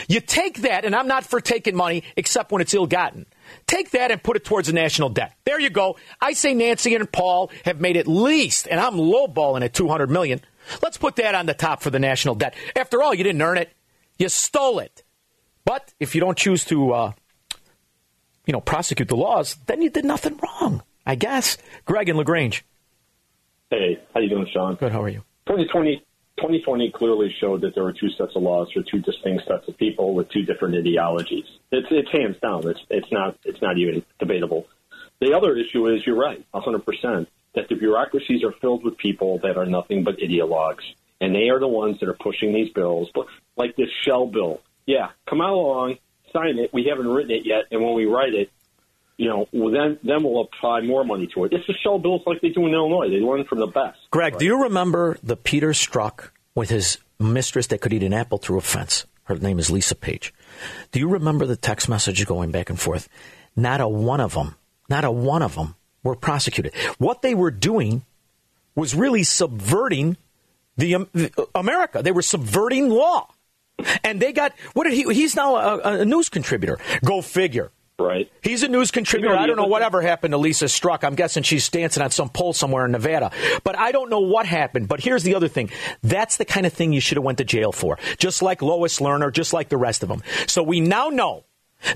[0.08, 3.26] You take that, and I'm not for taking money except when it's ill gotten.
[3.66, 5.34] Take that and put it towards the national debt.
[5.44, 5.98] There you go.
[6.22, 10.42] I say Nancy and Paul have made at least, and I'm lowballing at 200 million.
[10.82, 12.56] Let's put that on the top for the national debt.
[12.76, 13.72] After all, you didn't earn it.
[14.18, 15.04] You stole it.
[15.66, 17.12] But if you don't choose to, uh,
[18.46, 21.58] you know, prosecute the laws, then you did nothing wrong, I guess.
[21.86, 22.64] Greg and LaGrange.
[23.72, 24.76] Hey, how you doing, Shaun?
[24.76, 24.92] Good.
[24.92, 25.24] How are you?
[25.48, 25.98] 2020,
[26.38, 29.78] 2020 clearly showed that there were two sets of laws for two distinct sets of
[29.78, 31.46] people with two different ideologies.
[31.72, 32.68] It's, it's hands down.
[32.68, 34.68] It's, it's not, it's not even debatable.
[35.20, 39.58] The other issue is you're right, 100%, that the bureaucracies are filled with people that
[39.58, 40.84] are nothing but ideologues.
[41.22, 43.10] And they are the ones that are pushing these bills,
[43.56, 44.62] like this shell bill.
[44.86, 45.98] Yeah, come out along,
[46.34, 46.72] sign it.
[46.74, 48.52] We haven't written it yet, and when we write it,
[49.18, 51.54] you know, well, then then we'll apply more money to it.
[51.54, 53.10] It's the shell bills like they do in Illinois.
[53.10, 53.98] They learn from the best.
[54.12, 54.40] Greg, right?
[54.40, 58.58] do you remember the Peter Strzok with his mistress that could eat an apple through
[58.58, 59.06] a fence?
[59.24, 60.34] Her name is Lisa Page.
[60.92, 63.08] Do you remember the text messages going back and forth?
[63.56, 64.56] Not a one of them,
[64.90, 66.74] not a one of them were prosecuted.
[66.98, 68.06] What they were doing
[68.76, 70.18] was really subverting
[70.78, 72.02] the, um, the America.
[72.02, 73.30] They were subverting law.
[74.04, 75.04] And they got what did he?
[75.14, 76.78] He's now a, a news contributor.
[77.04, 77.72] Go figure.
[77.98, 78.30] Right.
[78.42, 79.34] He's a news contributor.
[79.34, 81.04] You know, I don't know whatever happened to Lisa Struck.
[81.04, 83.32] I'm guessing she's dancing on some pole somewhere in Nevada.
[83.64, 84.90] But I don't know what happened.
[84.90, 85.70] But here's the other thing.
[86.04, 87.98] That's the kind of thing you should have went to jail for.
[88.18, 90.24] Just like Lois Lerner, just like the rest of them.
[90.48, 91.46] So we now know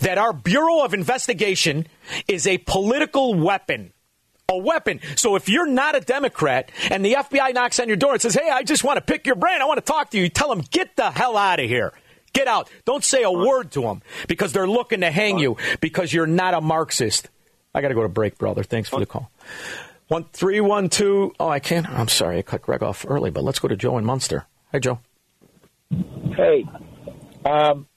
[0.01, 1.87] that our Bureau of Investigation
[2.27, 3.91] is a political weapon
[4.49, 4.99] a weapon.
[5.15, 8.33] So if you're not a Democrat and the FBI knocks on your door and says,
[8.33, 9.61] "Hey, I just want to pick your brain.
[9.61, 11.93] I want to talk to you," you tell them, "Get the hell out of here."
[12.33, 12.69] Get out.
[12.85, 16.53] Don't say a word to them because they're looking to hang you because you're not
[16.53, 17.29] a Marxist.
[17.73, 18.63] I got to go to break, brother.
[18.63, 19.31] Thanks for the call.
[20.09, 21.33] One three one two.
[21.39, 21.87] Oh, I can't.
[21.87, 24.45] I'm sorry, I cut Greg off early, but let's go to Joe in Munster.
[24.71, 24.99] Hi, Joe.
[26.35, 26.65] Hey,
[27.45, 27.87] um,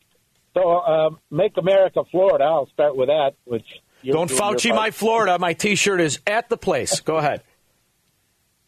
[0.55, 2.45] so uh, make America Florida.
[2.45, 3.35] I'll start with that.
[3.45, 3.67] Which
[4.05, 5.39] don't Fauci my Florida.
[5.39, 7.01] My T-shirt is at the place.
[7.01, 7.43] Go ahead.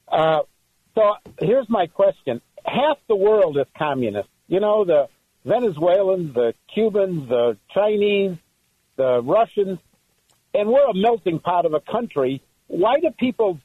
[0.08, 0.40] Uh,
[0.94, 4.28] so here's my question: Half the world is communist.
[4.46, 5.08] You know the
[5.44, 8.36] Venezuelans, the Cubans, the Chinese,
[8.96, 9.78] the Russians,
[10.54, 12.42] and we're a melting pot of a country.
[12.66, 13.60] Why do people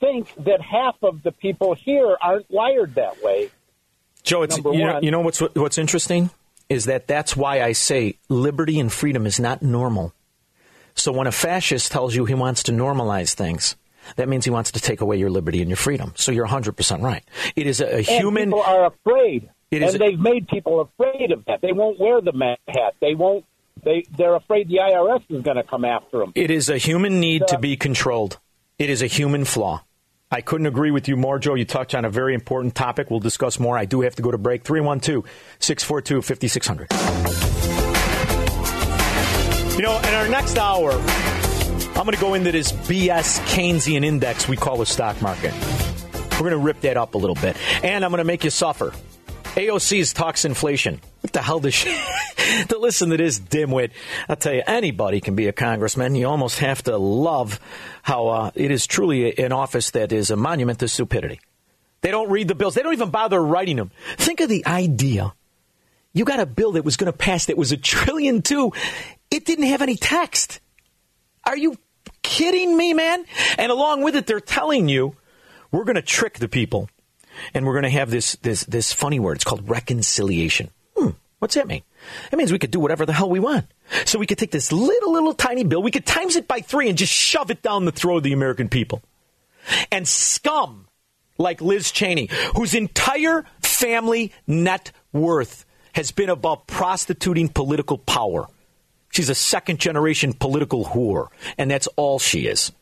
[0.00, 3.50] think that half of the people here aren't wired that way?
[4.22, 6.30] Joe, it's, you know, you know what's what's interesting
[6.68, 10.13] is that that's why I say liberty and freedom is not normal.
[10.94, 13.76] So when a fascist tells you he wants to normalize things,
[14.16, 16.12] that means he wants to take away your liberty and your freedom.
[16.16, 17.24] So you're 100% right.
[17.56, 18.50] It is a, a human.
[18.50, 19.50] people are afraid.
[19.70, 21.60] It and they've made people afraid of that.
[21.60, 22.32] They won't wear the
[22.68, 22.94] hat.
[23.00, 23.44] They won't.
[23.82, 26.32] They they're afraid the IRS is going to come after them.
[26.36, 28.38] It is a human need uh, to be controlled.
[28.78, 29.82] It is a human flaw.
[30.30, 31.54] I couldn't agree with you more, Joe.
[31.54, 33.10] You touched on a very important topic.
[33.10, 33.76] We'll discuss more.
[33.76, 34.64] I do have to go to break.
[34.64, 35.24] 312
[35.58, 37.73] 642 5600.
[39.74, 44.46] You know, in our next hour, I'm going to go into this BS Keynesian index
[44.46, 45.52] we call the stock market.
[46.34, 47.56] We're going to rip that up a little bit.
[47.82, 48.92] And I'm going to make you suffer.
[49.56, 51.00] AOC's talks inflation.
[51.22, 51.88] What the hell does she
[52.68, 53.90] to listen to this dimwit?
[54.28, 56.14] I'll tell you, anybody can be a congressman.
[56.14, 57.58] You almost have to love
[58.02, 61.40] how uh, it is truly an office that is a monument to stupidity.
[62.00, 62.74] They don't read the bills.
[62.74, 63.90] They don't even bother writing them.
[64.18, 65.34] Think of the idea.
[66.12, 68.72] You got a bill that was going to pass that was a trillion two.
[69.34, 70.60] It didn't have any text.
[71.44, 71.76] Are you
[72.22, 73.24] kidding me, man?
[73.58, 75.16] And along with it, they're telling you
[75.72, 76.88] we're going to trick the people
[77.52, 79.36] and we're going to have this this this funny word.
[79.36, 80.70] It's called reconciliation.
[80.96, 81.10] Hmm,
[81.44, 81.82] What's that mean?
[82.32, 83.66] It means we could do whatever the hell we want.
[84.06, 86.88] So we could take this little, little tiny bill, we could times it by three
[86.88, 89.02] and just shove it down the throat of the American people.
[89.92, 90.88] And scum
[91.36, 98.46] like Liz Cheney, whose entire family net worth has been about prostituting political power.
[99.14, 102.72] She's a second generation political whore, and that's all she is.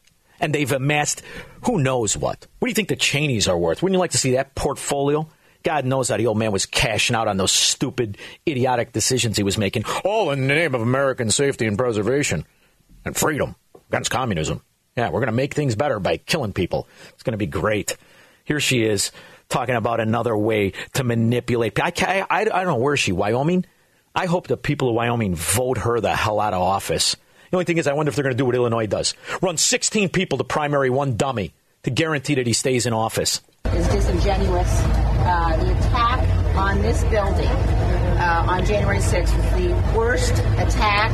[0.41, 1.21] And they've amassed
[1.65, 2.47] who knows what.
[2.59, 3.83] What do you think the Cheneys are worth?
[3.83, 5.29] Wouldn't you like to see that portfolio?
[5.63, 8.17] God knows how the old man was cashing out on those stupid,
[8.49, 12.47] idiotic decisions he was making, all in the name of American safety and preservation
[13.05, 13.55] and freedom
[13.91, 14.63] against communism.
[14.97, 16.89] Yeah, we're going to make things better by killing people.
[17.11, 17.99] It's going to be great.
[18.45, 19.13] Here she is
[19.51, 21.79] talking about another way to manipulate.
[21.79, 23.67] I, I, I don't know where is she, Wyoming?
[24.15, 27.17] I hope the people of Wyoming vote her the hell out of office.
[27.51, 29.57] The only thing is, I wonder if they're going to do what Illinois does run
[29.57, 33.41] 16 people to primary one dummy to guarantee that he stays in office.
[33.67, 34.69] Is disingenuous.
[34.69, 41.11] Uh, the attack on this building uh, on January 6th was the worst attack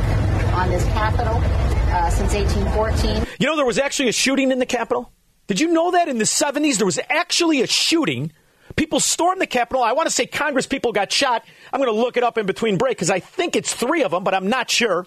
[0.53, 3.25] on this Capitol uh, since 1814.
[3.39, 5.11] You know, there was actually a shooting in the Capitol?
[5.47, 8.31] Did you know that in the 70s there was actually a shooting?
[8.75, 9.83] People stormed the Capitol.
[9.83, 11.43] I want to say Congress people got shot.
[11.73, 14.11] I'm going to look it up in between break because I think it's three of
[14.11, 15.05] them, but I'm not sure.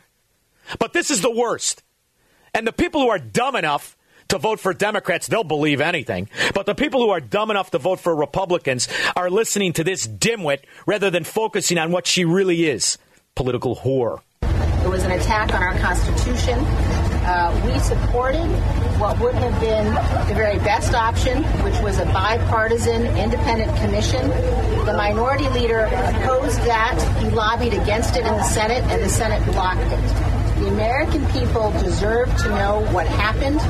[0.79, 1.83] But this is the worst.
[2.55, 3.97] And the people who are dumb enough
[4.29, 6.29] to vote for Democrats, they'll believe anything.
[6.55, 10.07] But the people who are dumb enough to vote for Republicans are listening to this
[10.07, 12.99] dimwit rather than focusing on what she really is
[13.35, 14.21] political whore.
[14.43, 17.02] It was an attack on our Constitution.
[17.25, 18.49] Uh, we supported
[18.99, 19.87] what would have been
[20.29, 24.29] the very best option, which was a bipartisan independent commission.
[24.87, 26.99] The minority leader opposed that.
[27.23, 30.33] He lobbied against it in the Senate, and the Senate blocked it.
[30.61, 33.61] The American people deserve to know what happened.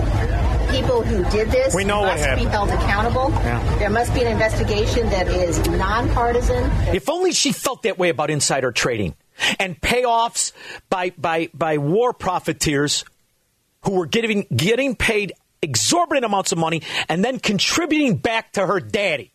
[0.70, 3.30] People who did this We know what must be held accountable.
[3.30, 3.76] Yeah.
[3.78, 6.70] There must be an investigation that is nonpartisan.
[6.94, 9.14] If only she felt that way about insider trading
[9.58, 10.52] and payoffs
[10.88, 13.04] by by by war profiteers
[13.84, 18.80] who were getting getting paid exorbitant amounts of money and then contributing back to her
[18.80, 19.32] daddy.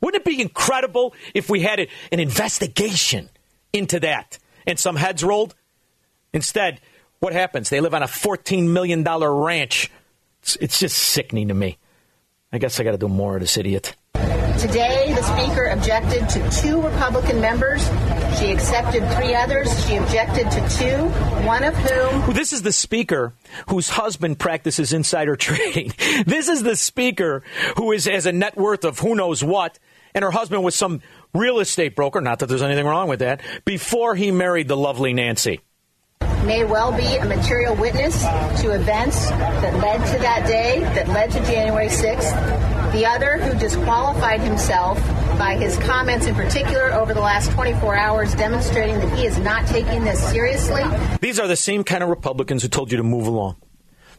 [0.00, 3.28] Wouldn't it be incredible if we had an investigation
[3.72, 5.54] into that and some heads rolled?
[6.32, 6.80] Instead,
[7.18, 7.70] what happens?
[7.70, 9.90] They live on a $14 million ranch.
[10.42, 11.78] It's, it's just sickening to me.
[12.52, 13.94] I guess I got to do more of this idiot.
[14.58, 17.84] Today, the Speaker objected to two Republican members.
[18.38, 19.68] She accepted three others.
[19.86, 21.08] She objected to two,
[21.46, 23.34] one of whom Well, This is the speaker
[23.68, 25.92] whose husband practices insider trading.
[26.26, 27.42] This is the speaker
[27.76, 29.78] who is has a net worth of who knows what,
[30.14, 31.02] and her husband was some
[31.34, 32.20] real estate broker.
[32.22, 33.42] Not that there's anything wrong with that.
[33.66, 35.60] Before he married the lovely Nancy.
[36.46, 38.20] May well be a material witness
[38.60, 42.92] to events that led to that day, that led to January 6th.
[42.92, 44.96] The other, who disqualified himself
[45.38, 49.66] by his comments in particular over the last 24 hours, demonstrating that he is not
[49.66, 50.82] taking this seriously.
[51.20, 53.56] These are the same kind of Republicans who told you to move along.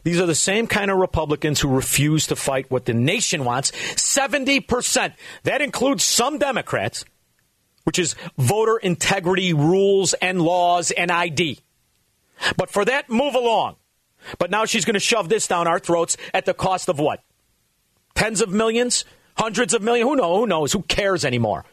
[0.04, 3.72] These are the same kind of Republicans who refuse to fight what the nation wants.
[3.72, 5.14] 70%.
[5.42, 7.04] That includes some Democrats,
[7.84, 11.58] which is voter integrity rules and laws and ID.
[12.56, 13.76] But for that, move along.
[14.38, 17.22] But now she's going to shove this down our throats at the cost of what?
[18.14, 19.04] Tens of millions?
[19.36, 20.08] Hundreds of millions?
[20.08, 20.38] Who knows?
[20.38, 20.72] Who knows?
[20.72, 21.64] Who cares anymore?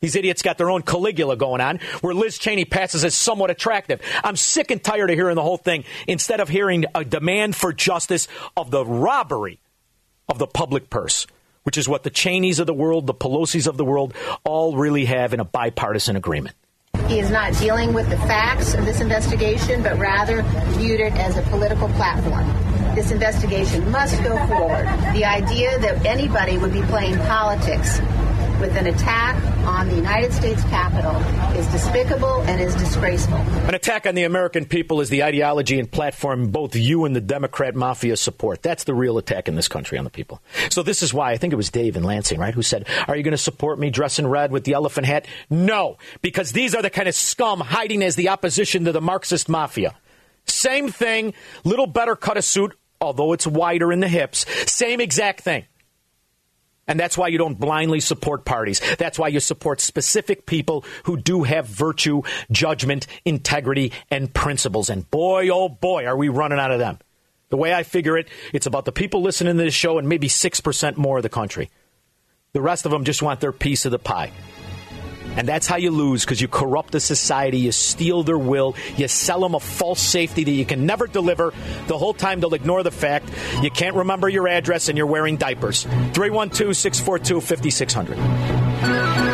[0.00, 4.02] These idiots got their own Caligula going on, where Liz Cheney passes as somewhat attractive.
[4.22, 7.72] I'm sick and tired of hearing the whole thing instead of hearing a demand for
[7.72, 9.60] justice of the robbery
[10.28, 11.26] of the public purse,
[11.62, 14.12] which is what the Cheneys of the world, the Pelosi's of the world,
[14.44, 16.54] all really have in a bipartisan agreement.
[17.08, 20.42] He is not dealing with the facts of this investigation, but rather
[20.78, 22.46] viewed it as a political platform.
[22.94, 24.86] This investigation must go forward.
[25.12, 28.00] The idea that anybody would be playing politics
[28.60, 31.16] with an attack on the United States Capitol
[31.58, 33.36] is despicable and is disgraceful.
[33.36, 37.20] An attack on the American people is the ideology and platform both you and the
[37.20, 38.62] Democrat mafia support.
[38.62, 40.42] That's the real attack in this country on the people.
[40.70, 43.16] So this is why I think it was Dave in Lansing, right, who said, Are
[43.16, 45.26] you going to support me dressing red with the elephant hat?
[45.50, 49.48] No, because these are the kind of scum hiding as the opposition to the Marxist
[49.48, 49.94] mafia.
[50.46, 54.46] Same thing, little better cut a suit, although it's wider in the hips.
[54.70, 55.64] Same exact thing.
[56.86, 58.80] And that's why you don't blindly support parties.
[58.98, 64.90] That's why you support specific people who do have virtue, judgment, integrity, and principles.
[64.90, 66.98] And boy, oh boy, are we running out of them.
[67.50, 70.28] The way I figure it, it's about the people listening to this show and maybe
[70.28, 71.70] 6% more of the country.
[72.52, 74.32] The rest of them just want their piece of the pie.
[75.36, 79.08] And that's how you lose because you corrupt the society, you steal their will, you
[79.08, 81.52] sell them a false safety that you can never deliver.
[81.86, 83.30] The whole time they'll ignore the fact
[83.62, 85.84] you can't remember your address and you're wearing diapers.
[85.84, 89.33] 312 642 5600.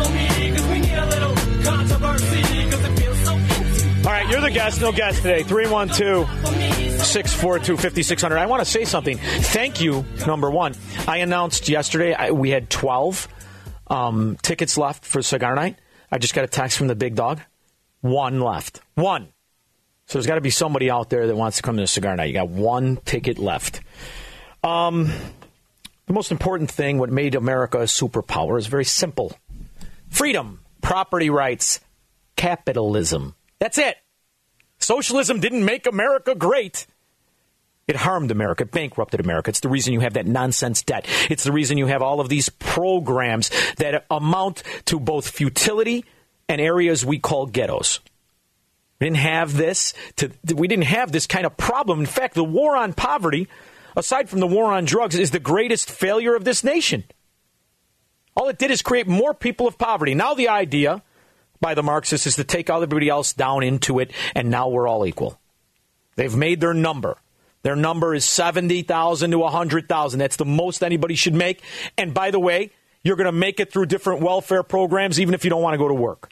[4.31, 5.43] you're the guest, no guest today.
[5.43, 6.27] 312
[7.01, 8.37] 642 5600.
[8.37, 9.17] I want to say something.
[9.17, 10.73] Thank you, number one.
[11.05, 13.27] I announced yesterday I, we had 12
[13.87, 15.77] um, tickets left for Cigar Night.
[16.09, 17.41] I just got a text from the big dog.
[17.99, 18.79] One left.
[18.95, 19.27] One.
[20.05, 22.25] So there's got to be somebody out there that wants to come to Cigar Night.
[22.25, 23.81] You got one ticket left.
[24.63, 25.11] Um,
[26.05, 29.37] the most important thing, what made America a superpower, is very simple
[30.09, 31.81] freedom, property rights,
[32.37, 33.35] capitalism.
[33.59, 33.97] That's it.
[34.81, 36.85] Socialism didn't make America great.
[37.87, 39.49] It harmed America, bankrupted America.
[39.49, 41.05] It's the reason you have that nonsense debt.
[41.29, 46.05] It's the reason you have all of these programs that amount to both futility
[46.47, 47.99] and areas we call ghettos.
[48.99, 52.01] We didn't have this to, we didn't have this kind of problem.
[52.01, 53.47] In fact, the war on poverty,
[53.95, 57.03] aside from the war on drugs, is the greatest failure of this nation.
[58.35, 60.13] All it did is create more people of poverty.
[60.13, 61.01] Now the idea
[61.61, 65.05] by the Marxists is to take everybody else down into it, and now we're all
[65.05, 65.39] equal.
[66.15, 67.17] They've made their number.
[67.63, 70.19] Their number is 70,000 to 100,000.
[70.19, 71.61] That's the most anybody should make.
[71.97, 72.71] And by the way,
[73.03, 75.77] you're going to make it through different welfare programs even if you don't want to
[75.77, 76.31] go to work.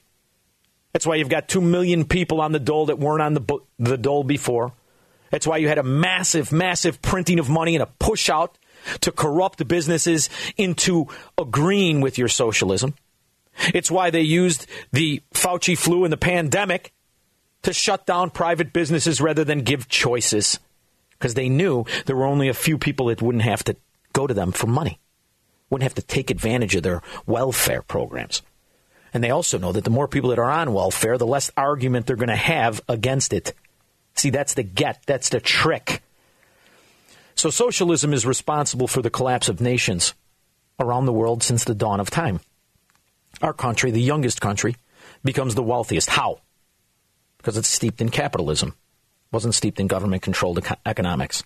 [0.91, 3.97] That's why you've got 2 million people on the dole that weren't on the, the
[3.97, 4.73] dole before.
[5.29, 8.57] That's why you had a massive, massive printing of money and a push out
[9.01, 11.07] to corrupt businesses into
[11.37, 12.95] agreeing with your socialism.
[13.73, 16.93] It's why they used the Fauci flu and the pandemic
[17.63, 20.59] to shut down private businesses rather than give choices
[21.11, 23.75] because they knew there were only a few people that wouldn't have to
[24.13, 24.99] go to them for money,
[25.69, 28.41] wouldn't have to take advantage of their welfare programs.
[29.13, 32.05] And they also know that the more people that are on welfare, the less argument
[32.05, 33.53] they're going to have against it.
[34.15, 36.01] See, that's the get, that's the trick.
[37.35, 40.13] So, socialism is responsible for the collapse of nations
[40.79, 42.41] around the world since the dawn of time
[43.41, 44.75] our country, the youngest country,
[45.23, 46.09] becomes the wealthiest.
[46.09, 46.41] How?
[47.37, 51.43] Because it's steeped in capitalism, it wasn't steeped in government controlled economics.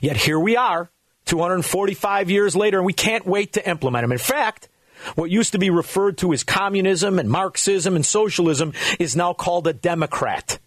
[0.00, 0.90] Yet here we are,
[1.26, 4.12] 245 years later, and we can't wait to implement them.
[4.12, 4.68] In fact,
[5.14, 9.66] what used to be referred to as communism and Marxism and socialism is now called
[9.66, 10.58] a Democrat.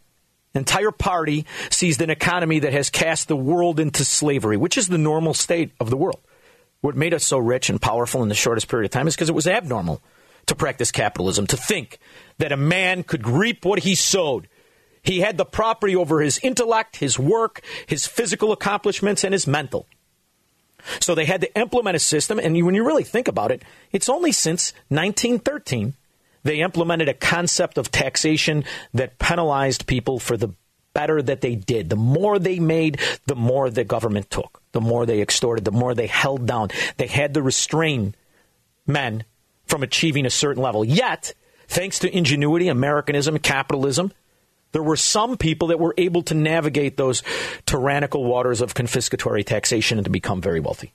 [0.54, 4.98] entire party sees an economy that has cast the world into slavery, which is the
[4.98, 6.20] normal state of the world.
[6.82, 9.30] What made us so rich and powerful in the shortest period of time is because
[9.30, 10.02] it was abnormal
[10.48, 12.00] to practice capitalism, to think
[12.38, 14.48] that a man could reap what he sowed.
[15.02, 19.88] He had the property over his intellect, his work, his physical accomplishments, and his mental.
[21.00, 24.10] So they had to implement a system, and when you really think about it, it's
[24.10, 25.94] only since 1913
[26.44, 30.54] they implemented a concept of taxation that penalized people for the
[30.94, 31.90] better that they did.
[31.90, 34.62] The more they made, the more the government took.
[34.72, 36.70] The more they extorted, the more they held down.
[36.96, 38.16] They had to restrain
[38.86, 39.26] men
[39.68, 40.84] from achieving a certain level.
[40.84, 41.34] Yet,
[41.68, 44.12] thanks to ingenuity, Americanism, capitalism,
[44.72, 47.24] there were some people that were able to navigate those
[47.66, 50.94] tyrannical waters of confiscatory taxation and to become very wealthy.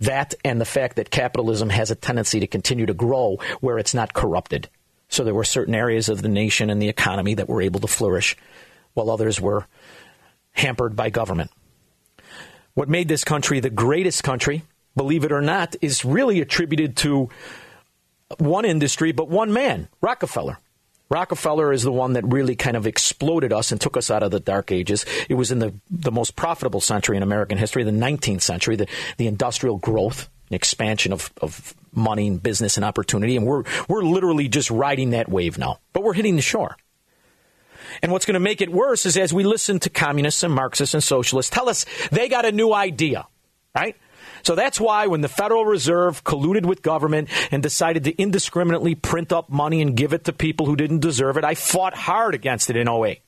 [0.00, 3.94] That and the fact that capitalism has a tendency to continue to grow where it's
[3.94, 4.68] not corrupted.
[5.08, 7.86] So there were certain areas of the nation and the economy that were able to
[7.86, 8.36] flourish,
[8.94, 9.66] while others were
[10.52, 11.50] hampered by government.
[12.74, 14.64] What made this country the greatest country
[14.96, 17.28] believe it or not, is really attributed to
[18.38, 20.58] one industry, but one man, Rockefeller.
[21.08, 24.32] Rockefeller is the one that really kind of exploded us and took us out of
[24.32, 25.06] the dark ages.
[25.28, 28.88] It was in the, the most profitable century in American history, the 19th century, the,
[29.16, 33.36] the industrial growth, expansion of, of money and business and opportunity.
[33.36, 36.76] And we're, we're literally just riding that wave now, but we're hitting the shore.
[38.02, 40.94] And what's going to make it worse is as we listen to communists and Marxists
[40.94, 43.26] and socialists tell us they got a new idea,
[43.74, 43.96] right?
[44.46, 49.32] So that's why when the Federal Reserve colluded with government and decided to indiscriminately print
[49.32, 52.70] up money and give it to people who didn't deserve it, I fought hard against
[52.70, 53.20] it in 08.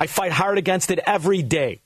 [0.00, 1.80] I fight hard against it every day.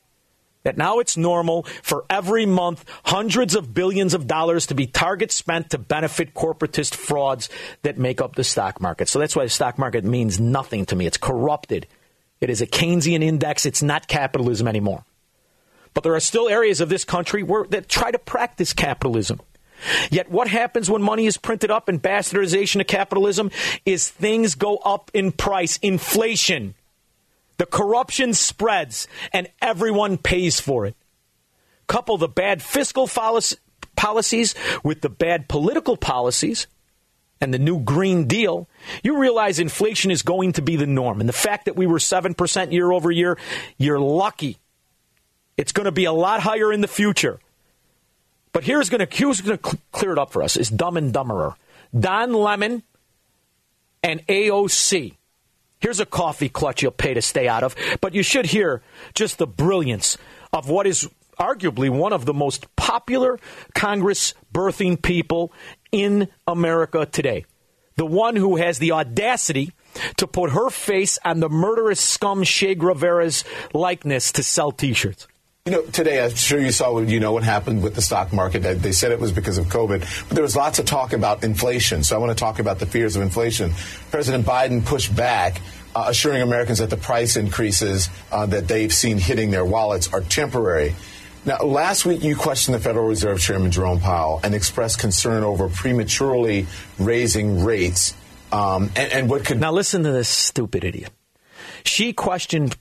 [0.62, 5.32] That now it's normal for every month hundreds of billions of dollars to be target
[5.32, 7.50] spent to benefit corporatist frauds
[7.82, 9.10] that make up the stock market.
[9.10, 11.04] So that's why the stock market means nothing to me.
[11.04, 11.86] It's corrupted.
[12.40, 13.66] It is a Keynesian index.
[13.66, 15.04] It's not capitalism anymore.
[15.96, 19.40] But there are still areas of this country where, that try to practice capitalism.
[20.10, 23.50] Yet what happens when money is printed up and bastardization of capitalism
[23.86, 26.74] is things go up in price, inflation.
[27.56, 30.96] The corruption spreads and everyone pays for it.
[31.86, 33.08] Couple the bad fiscal
[33.96, 36.66] policies with the bad political policies
[37.40, 38.68] and the new Green Deal,
[39.02, 41.20] you realize inflation is going to be the norm.
[41.20, 43.38] And the fact that we were 7% year over year,
[43.78, 44.58] you're lucky.
[45.56, 47.40] It's going to be a lot higher in the future.
[48.52, 51.12] But here's going to, who's going to clear it up for us is Dumb and
[51.12, 51.54] Dumberer.
[51.98, 52.82] Don Lemon
[54.02, 55.14] and AOC.
[55.78, 57.76] Here's a coffee clutch you'll pay to stay out of.
[58.00, 58.82] But you should hear
[59.14, 60.16] just the brilliance
[60.52, 63.38] of what is arguably one of the most popular
[63.74, 65.52] Congress birthing people
[65.92, 67.44] in America today.
[67.96, 69.72] The one who has the audacity
[70.16, 75.26] to put her face on the murderous scum Che Guevara's likeness to sell t shirts.
[75.66, 78.60] You know, today I'm sure you saw you know what happened with the stock market.
[78.60, 82.04] They said it was because of COVID, but there was lots of talk about inflation.
[82.04, 83.72] So I want to talk about the fears of inflation.
[84.12, 85.60] President Biden pushed back,
[85.96, 90.20] uh, assuring Americans that the price increases uh, that they've seen hitting their wallets are
[90.20, 90.94] temporary.
[91.44, 95.68] Now, last week you questioned the Federal Reserve Chairman Jerome Powell and expressed concern over
[95.68, 96.68] prematurely
[97.00, 98.14] raising rates.
[98.52, 99.58] Um, and, and what could.
[99.58, 101.10] Now, listen to this stupid idiot.
[101.82, 102.76] She questioned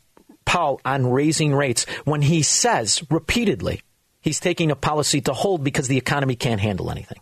[0.46, 3.82] Powell on raising rates when he says repeatedly
[4.22, 7.20] he's taking a policy to hold because the economy can't handle anything.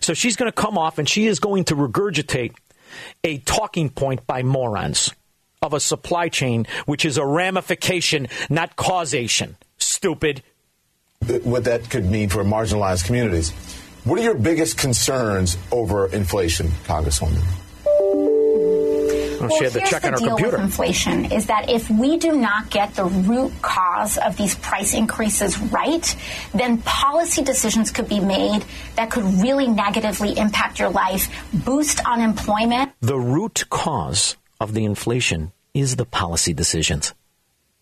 [0.00, 2.54] So she's going to come off and she is going to regurgitate
[3.24, 5.12] a talking point by morons
[5.60, 9.56] of a supply chain, which is a ramification, not causation.
[9.78, 10.42] Stupid
[11.42, 13.50] what that could mean for marginalized communities.
[14.04, 17.42] What are your biggest concerns over inflation, Congresswoman?
[19.42, 20.56] Well, well here's the deal computer.
[20.56, 24.94] with inflation is that if we do not get the root cause of these price
[24.94, 26.16] increases right,
[26.54, 28.64] then policy decisions could be made
[28.96, 32.92] that could really negatively impact your life, boost unemployment.
[33.00, 37.14] The root cause of the inflation is the policy decisions.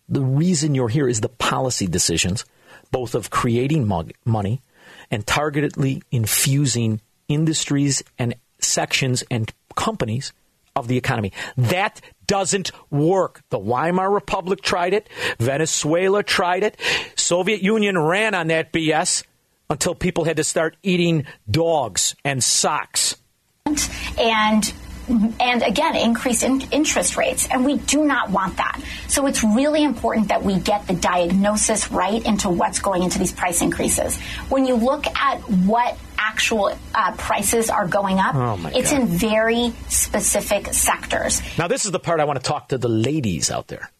[0.09, 2.43] The reason you're here is the policy decisions
[2.91, 4.61] both of creating money
[5.09, 10.33] and targetedly infusing industries and sections and companies
[10.75, 11.33] of the economy.
[11.57, 13.41] That doesn't work.
[13.49, 15.09] The Weimar Republic tried it.
[15.39, 16.79] Venezuela tried it.
[17.15, 19.23] Soviet Union ran on that BS
[19.69, 23.15] until people had to start eating dogs and socks.
[24.17, 24.73] And
[25.39, 27.47] and again, increase in interest rates.
[27.49, 28.79] And we do not want that.
[29.07, 33.31] So it's really important that we get the diagnosis right into what's going into these
[33.31, 34.19] price increases.
[34.49, 35.97] When you look at what
[36.41, 39.01] actual uh, prices are going up, oh it's God.
[39.01, 41.39] in very specific sectors.
[41.55, 43.91] Now, this is the part I want to talk to the ladies out there.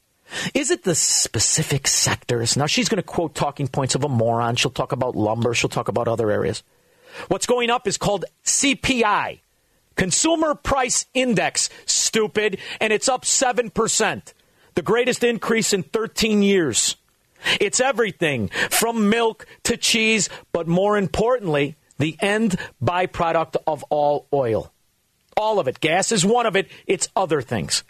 [0.56, 2.58] Is it the specific sectors?
[2.58, 4.56] Now, she's going to quote talking points of a moron.
[4.56, 5.54] She'll talk about lumber.
[5.54, 6.64] She'll talk about other areas.
[7.28, 9.42] What's going up is called CPI
[9.96, 14.34] Consumer Price Index, stupid, and it's up 7%.
[14.74, 16.96] The greatest increase in 13 years.
[17.60, 24.72] It's everything from milk to cheese, but more importantly, the end byproduct of all oil.
[25.38, 25.80] All of it.
[25.80, 27.84] Gas is one of it, it's other things.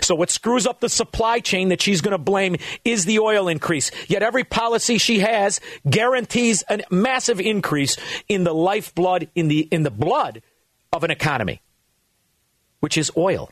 [0.00, 3.48] So, what screws up the supply chain that she's going to blame is the oil
[3.48, 3.90] increase.
[4.08, 7.96] Yet, every policy she has guarantees a massive increase
[8.28, 10.42] in the lifeblood, in the, in the blood
[10.92, 11.60] of an economy,
[12.80, 13.50] which is oil.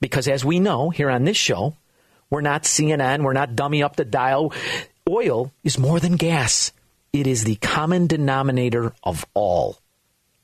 [0.00, 1.76] Because as we know here on this show,
[2.30, 4.52] we're not CNN, we're not dummy up the dial.
[5.08, 6.72] Oil is more than gas,
[7.14, 9.78] it is the common denominator of all.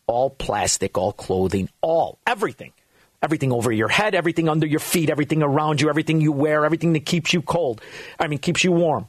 [0.07, 2.73] All plastic, all clothing, all, everything.
[3.21, 6.93] Everything over your head, everything under your feet, everything around you, everything you wear, everything
[6.93, 7.81] that keeps you cold.
[8.21, 9.09] I mean, keeps you warm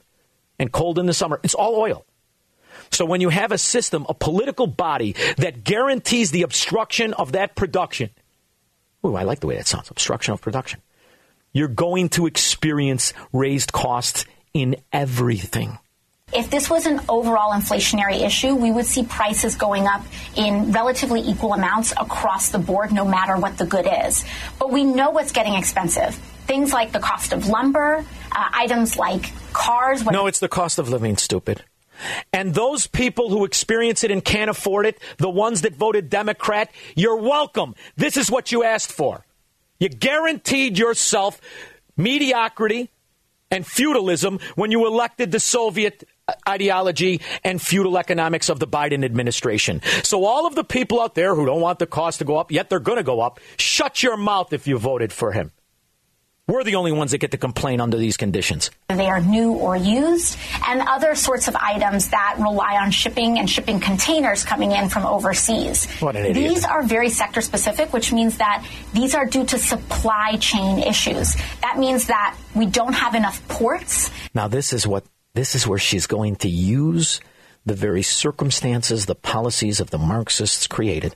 [0.57, 1.39] and cold in the summer.
[1.43, 2.03] It's all oil.
[2.89, 7.55] So when you have a system, a political body that guarantees the obstruction of that
[7.55, 8.09] production,
[9.05, 10.81] ooh, I like the way that sounds, obstruction of production,
[11.53, 15.77] you're going to experience raised costs in everything.
[16.33, 20.01] If this was an overall inflationary issue, we would see prices going up
[20.35, 24.23] in relatively equal amounts across the board, no matter what the good is.
[24.57, 26.15] But we know what's getting expensive.
[26.47, 30.05] Things like the cost of lumber, uh, items like cars.
[30.05, 31.63] No, it's the cost of living, stupid.
[32.33, 36.71] And those people who experience it and can't afford it, the ones that voted Democrat,
[36.95, 37.75] you're welcome.
[37.95, 39.25] This is what you asked for.
[39.79, 41.41] You guaranteed yourself
[41.97, 42.89] mediocrity
[43.51, 46.03] and feudalism when you elected the Soviet
[46.47, 49.81] ideology and feudal economics of the Biden administration.
[50.03, 52.51] So, all of the people out there who don't want the cost to go up,
[52.51, 55.51] yet they're going to go up, shut your mouth if you voted for him.
[56.47, 58.71] We're the only ones that get to complain under these conditions.
[58.89, 63.49] They are new or used, and other sorts of items that rely on shipping and
[63.49, 65.89] shipping containers coming in from overseas.
[66.01, 66.49] What an idiot.
[66.49, 71.37] These are very sector specific, which means that these are due to supply chain issues.
[71.61, 74.11] That means that we don't have enough ports.
[74.33, 77.21] Now, this is what this is where she's going to use
[77.65, 81.15] the very circumstances, the policies of the Marxists created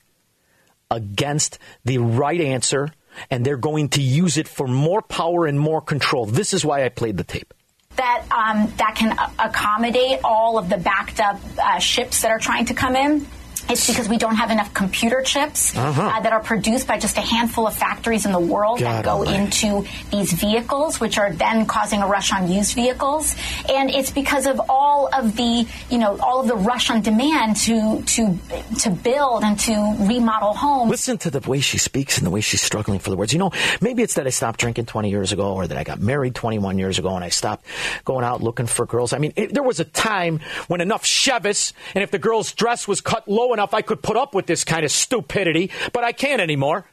[0.91, 2.91] against the right answer,
[3.29, 6.25] and they're going to use it for more power and more control.
[6.25, 7.53] This is why I played the tape.
[7.95, 12.65] That um, that can accommodate all of the backed up uh, ships that are trying
[12.65, 13.25] to come in.
[13.69, 16.01] It's because we don't have enough computer chips uh-huh.
[16.01, 19.05] uh, that are produced by just a handful of factories in the world God that
[19.05, 23.35] go into these vehicles, which are then causing a rush on used vehicles.
[23.67, 27.55] And it's because of all of the, you know, all of the rush on demand
[27.57, 28.37] to to
[28.81, 30.91] to build and to remodel homes.
[30.91, 33.33] Listen to the way she speaks and the way she's struggling for the words.
[33.33, 33.51] You know,
[33.81, 36.77] maybe it's that I stopped drinking 20 years ago, or that I got married 21
[36.77, 37.65] years ago, and I stopped
[38.03, 39.11] going out looking for girls.
[39.11, 42.87] I mean, it, there was a time when enough Chivas, and if the girl's dress
[42.87, 46.11] was cut low enough, I could put up with this kind of stupidity, but I
[46.11, 46.85] can't anymore.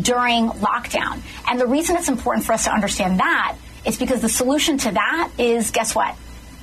[0.00, 1.20] During lockdown.
[1.48, 4.90] And the reason it's important for us to understand that is because the solution to
[4.90, 6.16] that is guess what?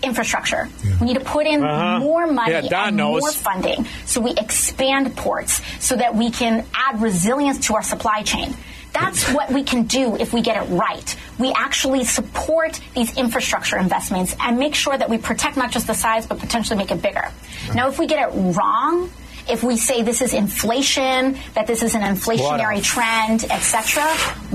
[0.04, 0.70] Infrastructure.
[0.84, 1.00] Yeah.
[1.00, 2.00] We need to put in uh-huh.
[2.00, 3.22] more money yeah, and knows.
[3.22, 8.22] more funding so we expand ports so that we can add resilience to our supply
[8.24, 8.54] chain.
[9.00, 11.16] That's what we can do if we get it right.
[11.38, 15.93] We actually support these infrastructure investments and make sure that we protect not just the
[15.93, 17.30] size, but potentially make it bigger.
[17.76, 19.12] Now, if we get it wrong,
[19.50, 24.04] if we say this is inflation, that this is an inflationary trend, etc.,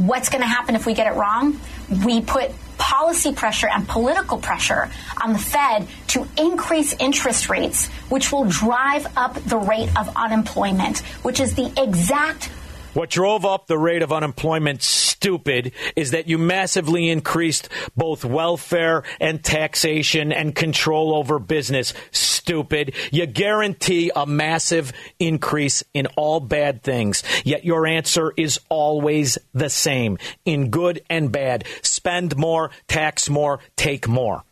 [0.04, 1.58] what's going to happen if we get it wrong?
[2.04, 4.90] We put policy pressure and political pressure
[5.22, 10.98] on the Fed to increase interest rates, which will drive up the rate of unemployment,
[11.22, 12.50] which is the exact
[12.94, 19.02] what drove up the rate of unemployment, stupid, is that you massively increased both welfare
[19.20, 21.94] and taxation and control over business.
[22.10, 22.94] Stupid.
[23.10, 27.22] You guarantee a massive increase in all bad things.
[27.44, 31.64] Yet your answer is always the same in good and bad.
[31.82, 34.42] Spend more, tax more, take more.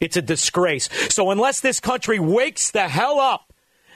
[0.00, 0.88] It's a disgrace.
[1.10, 3.51] So unless this country wakes the hell up,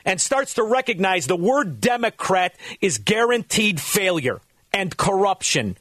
[0.07, 4.40] and starts to recognize the word Democrat is guaranteed failure
[4.72, 5.76] and corruption,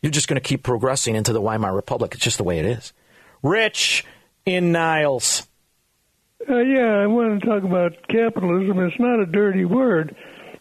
[0.00, 2.14] you're just going to keep progressing into the Weimar Republic.
[2.14, 2.92] It's just the way it is.
[3.42, 4.04] Rich
[4.46, 5.46] in Niles.
[6.48, 8.78] Uh, yeah, I want to talk about capitalism.
[8.80, 10.14] It's not a dirty word.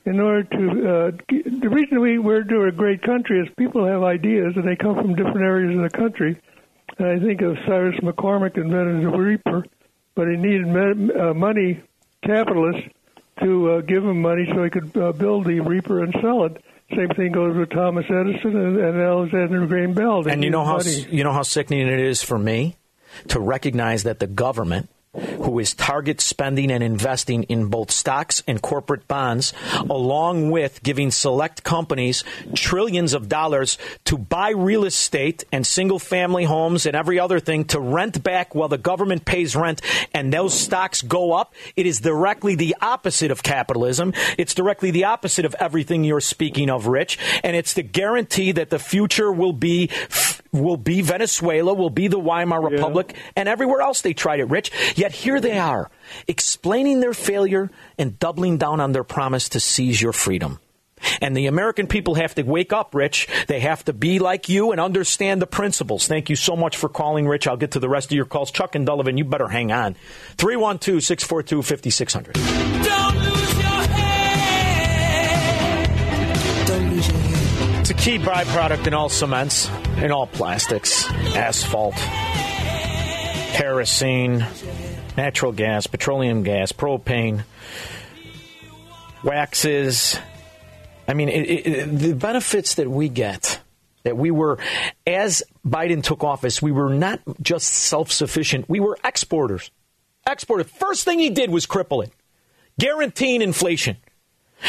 [0.05, 4.01] In order to, uh, the reason we, we're doing a great country is people have
[4.01, 6.39] ideas and they come from different areas of the country.
[6.97, 9.63] And I think of Cyrus McCormick invented the reaper,
[10.15, 11.83] but he needed me- uh, money
[12.23, 12.89] capitalists
[13.41, 16.63] to uh, give him money so he could uh, build the reaper and sell it.
[16.95, 20.23] Same thing goes with Thomas Edison and, and Alexander Graham Bell.
[20.23, 21.07] They and you know how money.
[21.09, 22.75] you know how sickening it is for me
[23.29, 28.61] to recognize that the government who is target spending and investing in both stocks and
[28.61, 29.53] corporate bonds,
[29.89, 32.23] along with giving select companies
[32.55, 37.65] trillions of dollars to buy real estate and single family homes and every other thing
[37.65, 39.81] to rent back while the government pays rent
[40.13, 41.53] and those stocks go up.
[41.75, 44.13] It is directly the opposite of capitalism.
[44.37, 47.19] It's directly the opposite of everything you're speaking of, Rich.
[47.43, 49.89] And it's the guarantee that the future will be
[50.51, 53.31] will be Venezuela, will be the Weimar Republic, yeah.
[53.37, 54.71] and everywhere else they tried it, Rich.
[54.95, 55.89] Yet here they are,
[56.27, 60.59] explaining their failure and doubling down on their promise to seize your freedom.
[61.19, 63.27] And the American people have to wake up, Rich.
[63.47, 66.07] They have to be like you and understand the principles.
[66.07, 67.47] Thank you so much for calling, Rich.
[67.47, 68.51] I'll get to the rest of your calls.
[68.51, 69.95] Chuck and Delavan, you better hang on.
[70.37, 72.80] 312 642 5600.
[77.91, 81.93] A key byproduct in all cements, in all plastics, asphalt,
[83.53, 84.45] kerosene
[85.17, 87.43] natural gas, petroleum gas, propane,
[89.25, 90.17] waxes.
[91.05, 93.59] I mean, it, it, the benefits that we get,
[94.03, 94.57] that we were,
[95.05, 99.69] as Biden took office, we were not just self sufficient, we were exporters.
[100.25, 100.63] Exporter.
[100.63, 102.13] First thing he did was cripple it,
[102.79, 103.97] guaranteeing inflation.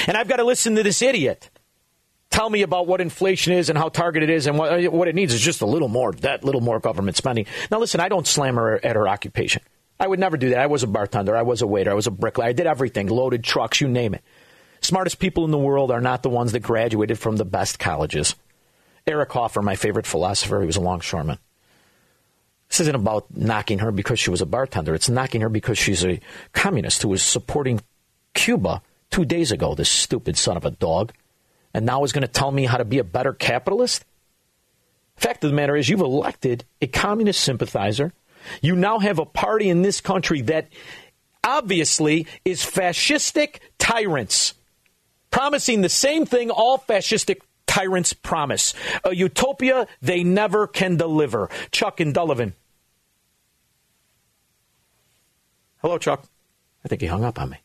[0.08, 1.50] And I've got to listen to this idiot
[2.32, 5.14] tell me about what inflation is and how targeted it is and what, what it
[5.14, 7.46] needs is just a little more that little more government spending.
[7.70, 9.62] Now, listen, I don't slam her at her occupation.
[10.00, 10.58] I would never do that.
[10.58, 11.36] I was a bartender.
[11.36, 11.92] I was a waiter.
[11.92, 12.48] I was a bricklayer.
[12.48, 14.24] I did everything, loaded trucks, you name it.
[14.80, 18.34] Smartest people in the world are not the ones that graduated from the best colleges.
[19.06, 21.38] Eric Hoffer, my favorite philosopher, he was a longshoreman.
[22.68, 24.94] This isn't about knocking her because she was a bartender.
[24.94, 26.20] It's knocking her because she's a
[26.52, 27.80] communist who was supporting
[28.34, 31.12] Cuba two days ago, this stupid son of a dog.
[31.74, 34.04] And now is going to tell me how to be a better capitalist?
[35.16, 38.12] Fact of the matter is, you've elected a communist sympathizer.
[38.60, 40.68] You now have a party in this country that
[41.44, 44.54] obviously is fascistic tyrants,
[45.30, 51.48] promising the same thing all fascistic tyrants promise a utopia they never can deliver.
[51.70, 52.52] Chuck and Delavan.
[55.80, 56.24] Hello, Chuck.
[56.84, 57.56] I think he hung up on me.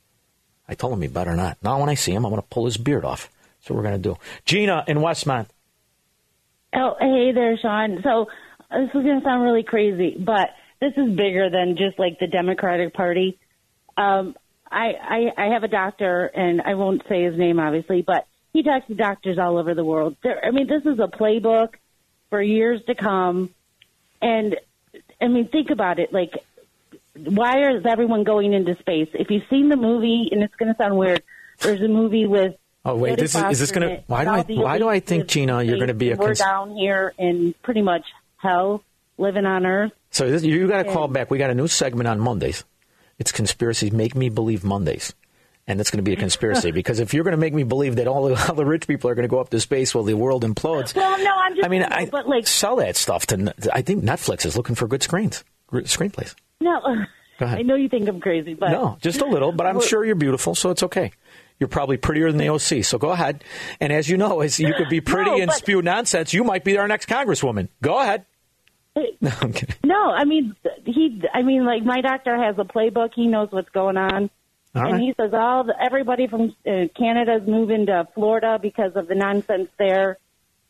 [0.68, 1.58] I told him he better not.
[1.62, 3.30] Now, when I see him, I'm going to pull his beard off.
[3.70, 4.18] What we're going to do.
[4.46, 5.48] Gina in Westmont.
[6.74, 8.00] Oh, hey there, Shaun.
[8.04, 8.28] So
[8.70, 10.50] this is going to sound really crazy, but
[10.80, 13.40] this is bigger than just like the Democratic Party.
[13.96, 14.36] Um,
[14.70, 18.64] I, I I have a doctor, and I won't say his name, obviously, but he
[18.64, 20.18] talks to doctors all over the world.
[20.24, 21.76] There, I mean, this is a playbook
[22.30, 23.54] for years to come,
[24.22, 24.58] and
[25.22, 26.12] I mean, think about it.
[26.12, 26.34] Like,
[27.16, 29.10] why is everyone going into space?
[29.14, 31.24] If you've seen the movie, and it's going to sound weird,
[31.60, 32.56] there's a movie with
[32.88, 34.04] Oh wait, this is, is this going to?
[34.08, 34.42] Why do I?
[34.62, 36.16] Why do I think Gina, you're going to be a?
[36.16, 38.06] We're Cons- down here in pretty much
[38.38, 38.84] hell,
[39.18, 39.92] living on Earth.
[40.12, 41.30] so this, you got to call back.
[41.30, 42.64] We got a new segment on Mondays.
[43.20, 43.92] It's conspiracies.
[43.92, 45.14] Make me believe Mondays.
[45.70, 47.98] And it's going to be a conspiracy because if you're going to make me believe
[47.98, 50.06] that all the, all the rich people are going to go up to space while
[50.06, 51.66] the world implodes, Well, no, I'm just.
[51.66, 53.54] I mean, I but like, sell that stuff to.
[53.74, 56.36] I think Netflix is looking for good screens, screenplays.
[56.62, 56.80] no.
[57.40, 57.60] Go ahead.
[57.60, 60.16] I know you think I'm crazy, but No, just a little, but I'm sure you're
[60.16, 61.12] beautiful, so it's okay.
[61.60, 63.44] You're probably prettier than the OC, so go ahead.
[63.80, 66.44] And as you know, as you could be pretty No, and but- spew nonsense, you
[66.44, 67.70] might be our next congresswoman.
[67.82, 68.26] Go ahead.
[69.22, 69.32] No.
[69.84, 70.56] No, I mean
[70.86, 71.22] he.
[71.34, 73.12] I mean, like my doctor has a playbook.
[73.16, 74.30] He knows what's going on,
[74.76, 75.00] All and right.
[75.00, 79.70] he says all the, everybody from uh, Canada's moving to Florida because of the nonsense
[79.78, 80.18] there.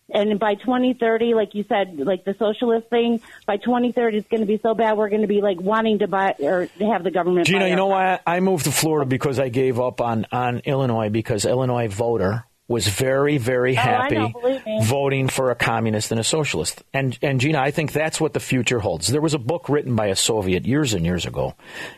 [0.09, 4.47] And by 2030, like you said, like the socialist thing, by 2030 it's going to
[4.47, 7.11] be so bad we're going to be like wanting to buy or to have the
[7.11, 7.45] government.
[7.45, 10.59] Gina, buy you know why I moved to Florida because I gave up on, on
[10.59, 16.19] Illinois because Illinois voter was very, very Oh, happy know, voting for a communist and
[16.19, 16.83] a socialist.
[16.93, 19.07] And and Gina, I think that's what the future holds.
[19.07, 21.55] There was a book written by a Soviet years and years ago,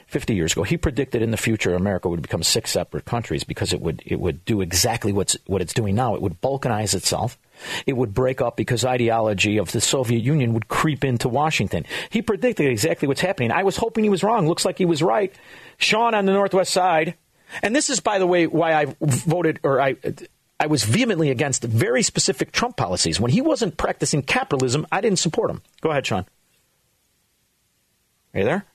[0.07, 0.64] fifty years ago.
[0.64, 4.20] He predicted in the future America would become six separate countries because it would it
[4.20, 6.14] would do exactly what's what it's doing now.
[6.14, 7.39] It would balkanize itself.
[7.86, 11.86] It would break up because ideology of the Soviet Union would creep into Washington.
[12.10, 13.51] He predicted exactly what's happening.
[13.51, 14.47] I was hoping he was wrong.
[14.47, 15.34] Looks like he was right.
[15.78, 17.16] Sean on the Northwest side.
[17.62, 19.95] And this is, by the way, why I voted or I.
[20.62, 23.18] I was vehemently against very specific Trump policies.
[23.18, 25.62] When he wasn't practicing capitalism, I didn't support him.
[25.80, 26.26] Go ahead, Sean.
[28.34, 28.66] Are you there?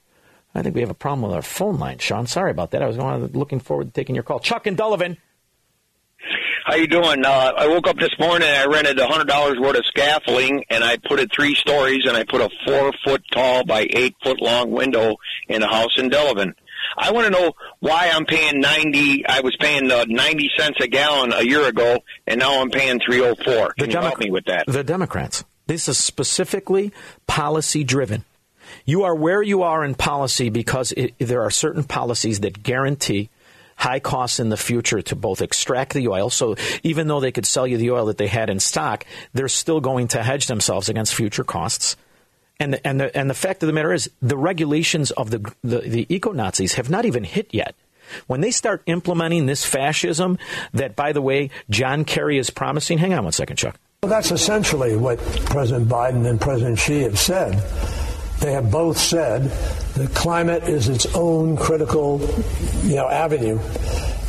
[0.55, 2.27] I think we have a problem with our phone line, Sean.
[2.27, 2.83] Sorry about that.
[2.83, 4.41] I was going, looking forward to taking your call.
[4.41, 5.19] Chuck and Delavan.
[6.65, 7.27] How you doing?
[7.27, 10.65] Uh, I woke up this morning and I rented a hundred dollars worth of scaffolding
[10.71, 14.17] and I put it three stories and I put a four foot tall by eight
[14.23, 16.55] foot long window in a house in Delavan.
[16.97, 19.27] I want to know why I'm paying ninety.
[19.27, 22.99] I was paying uh, ninety cents a gallon a year ago, and now I'm paying
[22.99, 23.75] three oh four.
[23.75, 24.65] Can you help me with that?
[24.67, 25.45] The Democrats.
[25.67, 26.93] This is specifically
[27.27, 28.25] policy driven.
[28.87, 33.29] You are where you are in policy because it, there are certain policies that guarantee
[33.77, 36.31] high costs in the future to both extract the oil.
[36.31, 39.49] So even though they could sell you the oil that they had in stock, they're
[39.49, 41.97] still going to hedge themselves against future costs.
[42.61, 45.53] And the, and the, and the fact of the matter is, the regulations of the,
[45.63, 47.75] the, the eco Nazis have not even hit yet.
[48.27, 50.39] When they start implementing this fascism,
[50.73, 52.99] that, by the way, John Kerry is promising.
[52.99, 53.77] Hang on one second, Chuck.
[54.03, 57.55] Well, that's essentially what President Biden and President Xi have said.
[58.45, 59.45] They have both said
[59.95, 62.21] the climate is its own critical,
[62.83, 63.59] you know, avenue,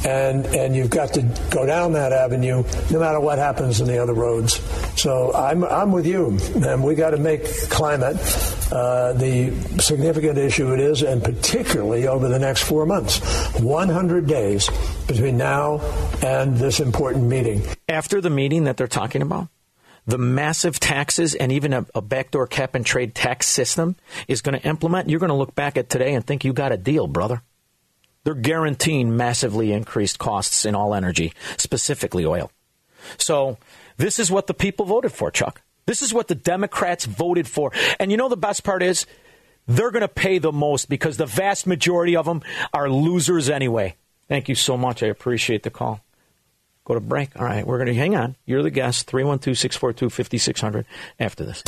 [0.06, 4.02] and and you've got to go down that avenue no matter what happens in the
[4.02, 4.62] other roads.
[4.96, 8.16] So I'm I'm with you, and we got to make climate
[8.72, 13.20] uh, the significant issue it is, and particularly over the next four months,
[13.60, 14.70] 100 days
[15.08, 15.82] between now
[16.24, 17.64] and this important meeting.
[17.90, 19.50] After the meeting that they're talking about,
[20.06, 23.96] the massive taxes and even a, a backdoor cap and trade tax system
[24.28, 26.72] is going to implement, you're going to look back at today and think you got
[26.72, 27.42] a deal, brother.
[28.24, 32.52] They're guaranteeing massively increased costs in all energy, specifically oil.
[33.18, 33.58] So
[33.98, 35.62] this is what the people voted for, Chuck.
[35.86, 37.72] This is what the Democrats voted for.
[38.00, 39.06] And you know the best part is
[39.68, 42.42] they're going to pay the most because the vast majority of them
[42.74, 43.96] are losers anyway.
[44.28, 45.04] Thank you so much.
[45.04, 46.05] I appreciate the call.
[46.86, 47.38] Go to break.
[47.38, 48.36] All right, we're going to hang on.
[48.46, 49.08] You're the guest.
[49.08, 50.86] 312 642 5600
[51.20, 51.64] after this.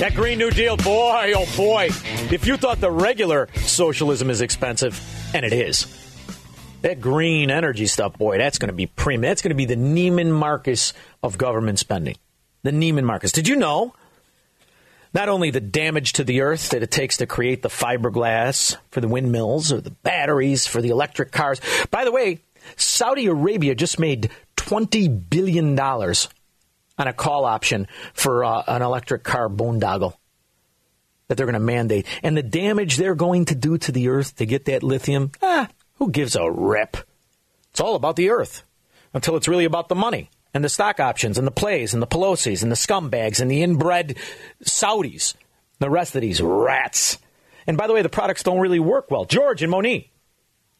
[0.00, 1.88] That Green New Deal, boy, oh boy.
[2.30, 5.00] If you thought the regular socialism is expensive,
[5.32, 5.86] and it is,
[6.82, 9.22] that green energy stuff, boy, that's going to be premium.
[9.22, 10.92] That's going to be the Neiman Marcus
[11.22, 12.16] of government spending.
[12.62, 13.32] The Neiman Marcus.
[13.32, 13.94] Did you know
[15.14, 19.00] not only the damage to the earth that it takes to create the fiberglass for
[19.00, 21.60] the windmills or the batteries for the electric cars.
[21.90, 22.40] By the way,
[22.76, 26.26] Saudi Arabia just made $20 billion on
[26.98, 30.14] a call option for uh, an electric car boondoggle
[31.28, 32.06] that they're going to mandate.
[32.22, 35.68] And the damage they're going to do to the earth to get that lithium, ah,
[35.94, 36.96] who gives a rip?
[37.70, 38.62] It's all about the earth
[39.12, 42.06] until it's really about the money and the stock options and the plays and the
[42.06, 44.16] Pelosi's and the scumbags and the inbred
[44.62, 45.34] Saudis,
[45.80, 47.18] the rest of these rats.
[47.66, 49.24] And by the way, the products don't really work well.
[49.24, 50.10] George and Monique,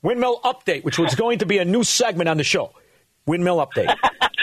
[0.01, 2.73] windmill update, which was going to be a new segment on the show.
[3.27, 3.95] Windmill update.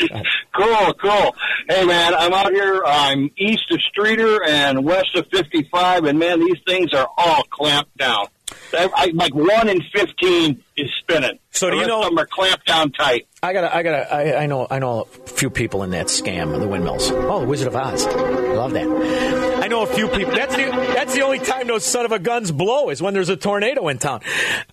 [0.56, 1.36] cool, cool.
[1.70, 2.82] Hey, man, I'm out here.
[2.84, 7.96] I'm east of Streator and west of 55, and man, these things are all clamped
[7.98, 8.26] down.
[8.74, 11.38] I, I, like one in 15 is spinning.
[11.52, 13.28] So do you know- Some are clamped down tight.
[13.44, 16.54] I gotta, I gotta, I, I know, I know a few people in that scam,
[16.54, 17.10] of the windmills.
[17.12, 19.64] Oh, the Wizard of Oz, love that.
[19.64, 20.32] I know a few people.
[20.36, 23.30] That's the, that's the only time those son of a guns blow is when there's
[23.30, 24.22] a tornado in town.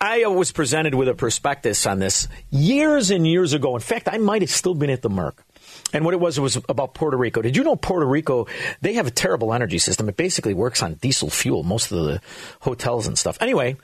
[0.00, 3.74] I was presented with a prospectus on this years and years ago.
[3.74, 5.42] In fact, I might have still been at the Merc.
[5.92, 7.40] And what it was, it was about Puerto Rico.
[7.40, 8.46] Did you know Puerto Rico,
[8.80, 10.08] they have a terrible energy system.
[10.08, 12.20] It basically works on diesel fuel, most of the
[12.60, 13.38] hotels and stuff.
[13.40, 13.76] Anyway,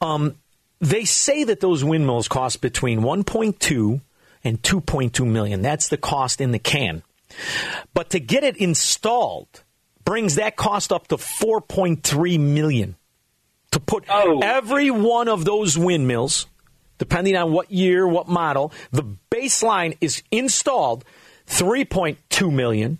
[0.00, 0.36] um,
[0.80, 4.00] they say that those windmills cost between 1.2
[4.44, 5.62] and 2.2 million.
[5.62, 7.02] That's the cost in the can.
[7.94, 9.62] But to get it installed
[10.04, 12.96] brings that cost up to 4.3 million.
[13.72, 16.46] To put every one of those windmills,
[16.98, 21.04] depending on what year, what model, the baseline is installed
[21.50, 22.98] 3.2 million.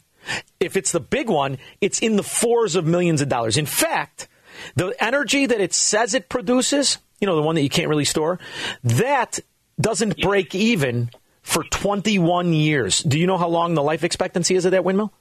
[0.58, 3.56] If it's the big one, it's in the fours of millions of dollars.
[3.56, 4.28] In fact,
[4.76, 8.04] the energy that it says it produces, you know, the one that you can't really
[8.04, 8.38] store,
[8.84, 9.38] that
[9.80, 11.10] doesn't break even
[11.42, 13.02] for 21 years.
[13.02, 15.12] Do you know how long the life expectancy is of that windmill?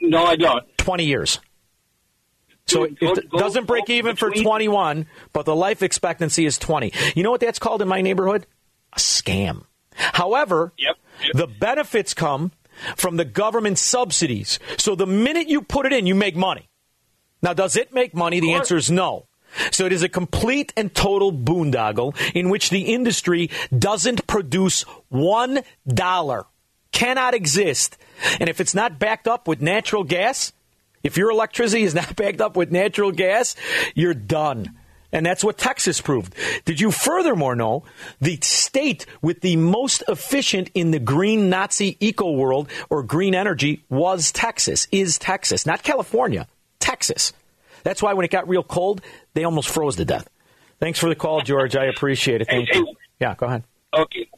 [0.00, 0.64] No, I don't.
[0.78, 1.38] 20 years.
[2.66, 6.58] So it, it go- doesn't break go even for 21, but the life expectancy is
[6.58, 6.92] 20.
[7.14, 8.46] You know what that's called in my neighborhood?
[8.92, 9.64] A scam.
[9.94, 10.72] However,
[11.34, 12.52] the benefits come
[12.96, 14.58] from the government subsidies.
[14.78, 16.68] So the minute you put it in, you make money.
[17.42, 18.40] Now, does it make money?
[18.40, 19.26] The answer is no.
[19.70, 25.62] So it is a complete and total boondoggle in which the industry doesn't produce one
[25.86, 26.46] dollar,
[26.92, 27.98] cannot exist.
[28.40, 30.52] And if it's not backed up with natural gas,
[31.02, 33.56] if your electricity is not backed up with natural gas,
[33.94, 34.78] you're done.
[35.12, 36.34] And that's what Texas proved.
[36.64, 37.84] Did you furthermore know
[38.20, 43.84] the state with the most efficient in the green Nazi eco world or green energy
[43.90, 46.46] was Texas, is Texas, not California,
[46.80, 47.32] Texas.
[47.84, 49.02] That's why when it got real cold,
[49.34, 50.28] they almost froze to death.
[50.80, 51.76] Thanks for the call, George.
[51.76, 52.48] I appreciate it.
[52.48, 52.94] Thank Hey, you.
[53.20, 53.64] Yeah, go ahead.
[53.94, 54.28] Okay.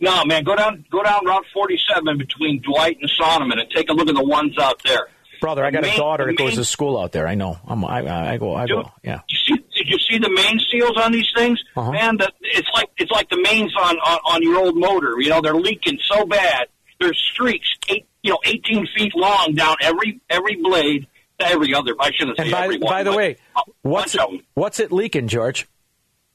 [0.00, 3.92] No, man, go down go down Route 47 between Dwight and Sonneman and take a
[3.92, 5.06] look at the ones out there.
[5.40, 7.28] Brother, I got a daughter that goes to school out there.
[7.28, 7.58] I know.
[7.66, 8.54] I'm, I, I go.
[8.54, 8.90] I go.
[9.02, 9.20] Yeah.
[9.28, 11.62] You see, did you see the main seals on these things?
[11.76, 11.92] Uh-huh.
[11.92, 15.14] Man, the, it's like it's like the mains on, on on your old motor.
[15.20, 16.68] You know, they're leaking so bad.
[17.00, 21.06] There's streaks, eight, you know, 18 feet long down every every blade.
[21.40, 22.92] Every other, I shouldn't say And by, every one.
[22.92, 23.36] by the way,
[23.82, 24.40] what's 'em.
[24.54, 25.66] what's it leaking, George?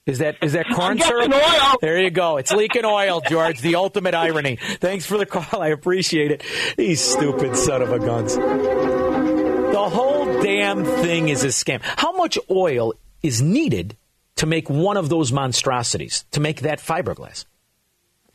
[0.06, 1.32] Is that is that corn syrup?
[1.34, 1.78] oil.
[1.82, 2.36] There you go.
[2.36, 3.62] It's leaking oil, George.
[3.62, 4.58] The ultimate irony.
[4.58, 5.62] Thanks for the call.
[5.62, 6.44] I appreciate it.
[6.78, 8.36] These stupid son of a guns.
[8.36, 11.80] The whole damn thing is a scam.
[11.82, 13.98] How much oil is needed
[14.38, 16.26] to make one of those monstrosities?
[16.32, 17.46] To make that fiberglass?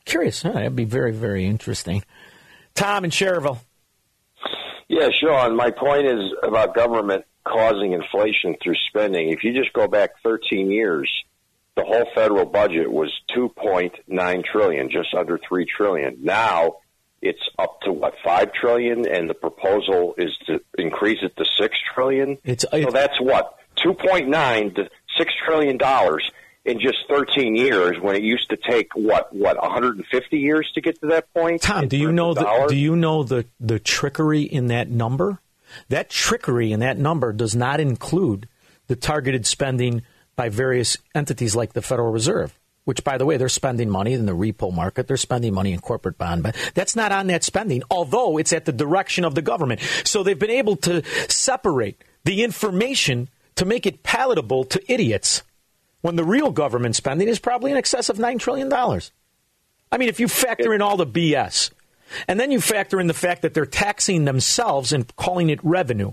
[0.05, 0.43] Curious.
[0.43, 0.53] Huh?
[0.53, 2.03] That'd be very very interesting.
[2.75, 3.61] Tom in Cherville.
[4.89, 9.31] Yeah, Shaun, my point is about government causing inflation through spending.
[9.31, 11.11] If you just go back 13 years,
[11.77, 16.19] the whole federal budget was 2.9 trillion, just under 3 trillion.
[16.23, 16.77] Now
[17.23, 21.77] it's up to what 5 trillion and the proposal is to increase it to 6
[21.95, 22.39] trillion.
[22.45, 26.31] It's, so that's what 2.9 to 6 trillion dollars
[26.65, 30.99] in just 13 years when it used to take what what 150 years to get
[31.01, 31.63] to that point.
[31.63, 35.41] Tom, do you know the do you know the the trickery in that number?
[35.89, 38.49] That trickery in that number does not include
[38.87, 40.03] the targeted spending
[40.37, 44.27] by various entities like the Federal Reserve, which by the way, they're spending money in
[44.27, 47.83] the repo market, they're spending money in corporate bond, but that's not on that spending,
[47.91, 49.81] although it's at the direction of the government.
[50.05, 55.43] So they've been able to separate the information to make it palatable to idiots
[56.01, 58.73] when the real government spending is probably in excess of $9 trillion.
[58.73, 61.71] I mean, if you factor in all the BS,
[62.29, 66.13] and then you factor in the fact that they're taxing themselves and calling it revenue,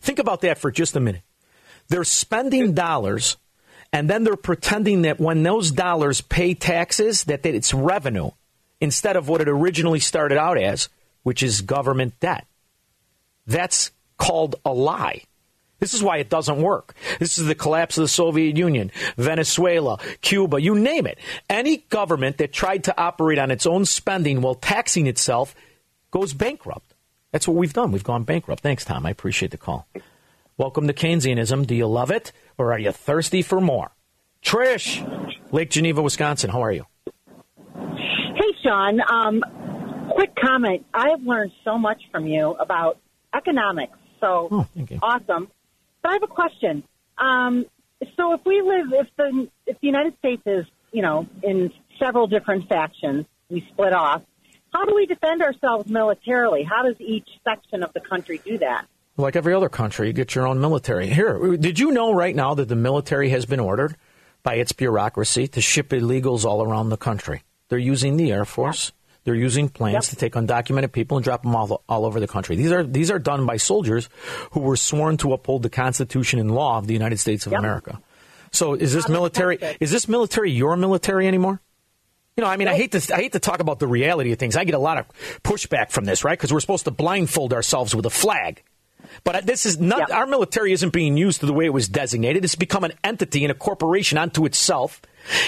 [0.00, 1.22] think about that for just a minute.
[1.88, 3.36] They're spending dollars,
[3.92, 8.30] and then they're pretending that when those dollars pay taxes, that, it's revenue
[8.80, 10.88] instead of what it originally started out as,
[11.22, 12.46] which is government debt.
[13.46, 15.22] That's called a lie.
[15.80, 16.94] This is why it doesn't work.
[17.18, 21.18] This is the collapse of the Soviet Union, Venezuela, Cuba, you name it.
[21.48, 25.54] Any government that tried to operate on its own spending while taxing itself
[26.10, 26.94] goes bankrupt.
[27.32, 27.92] That's what we've done.
[27.92, 28.62] We've gone bankrupt.
[28.62, 29.06] Thanks, Tom.
[29.06, 29.86] I appreciate the call.
[30.58, 31.66] Welcome to Keynesianism.
[31.66, 33.90] Do you love it or are you thirsty for more?
[34.42, 35.00] Trish,
[35.52, 36.50] Lake Geneva, Wisconsin.
[36.50, 36.86] How are you?
[37.74, 39.00] Hey, Shaun.
[39.08, 39.42] Um,
[40.10, 40.84] quick comment.
[40.92, 42.98] I have learned so much from you about
[43.34, 43.96] economics.
[44.20, 44.66] So Oh,
[45.02, 45.48] awesome.
[46.02, 46.82] But I have a question.
[47.18, 47.66] Um,
[48.16, 52.26] so if we live, if the if the United States is, you know, in several
[52.26, 54.22] different factions, we split off.
[54.72, 56.62] How do we defend ourselves militarily?
[56.62, 58.86] How does each section of the country do that?
[59.16, 61.08] Like every other country, you get your own military.
[61.08, 63.96] Here, did you know right now that the military has been ordered
[64.42, 67.42] by its bureaucracy to ship illegals all around the country?
[67.68, 68.92] They're using the Air Force.
[69.24, 72.56] They're using planes to take undocumented people and drop them all, all over the country.
[72.56, 74.08] These are these are done by soldiers
[74.52, 78.00] who were sworn to uphold the Constitution and law of the United States of America.
[78.52, 79.58] So, is this military?
[79.78, 81.60] Is this military your military anymore?
[82.36, 84.38] You know, I mean, I hate to I hate to talk about the reality of
[84.38, 84.56] things.
[84.56, 85.06] I get a lot of
[85.42, 86.38] pushback from this, right?
[86.38, 88.62] Because we're supposed to blindfold ourselves with a flag.
[89.24, 92.44] But this is not our military isn't being used the way it was designated.
[92.44, 95.02] It's become an entity and a corporation unto itself.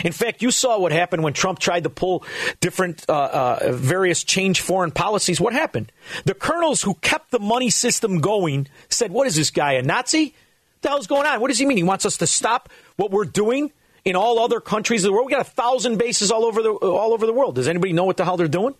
[0.04, 2.24] In fact, you saw what happened when Trump tried to pull
[2.60, 5.40] different uh, uh, various change foreign policies.
[5.40, 5.92] What happened?
[6.24, 10.24] The colonels who kept the money system going said, "What is this guy a Nazi?
[10.24, 11.40] What the hell's going on?
[11.40, 11.76] What does he mean?
[11.76, 13.72] He wants us to stop what we're doing
[14.04, 15.26] in all other countries of the world?
[15.26, 17.54] We got a thousand bases all over the all over the world.
[17.54, 18.74] Does anybody know what the hell they're doing?"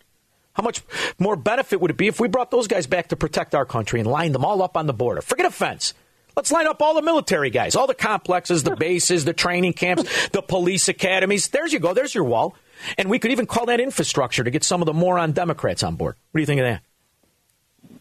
[0.55, 0.83] How much
[1.19, 4.01] more benefit would it be if we brought those guys back to protect our country
[4.01, 5.23] and lined them all up on the border?
[5.23, 5.95] Forget a fence.
[6.37, 10.29] Let's line up all the military guys, all the complexes, the bases, the training camps,
[10.29, 11.49] the police academies.
[11.49, 11.95] There's you go.
[11.95, 12.55] There's your wall.
[12.99, 15.97] And we could even call that infrastructure to get some of the moron Democrats on
[15.97, 16.17] board.
[16.33, 16.83] What do you think of that?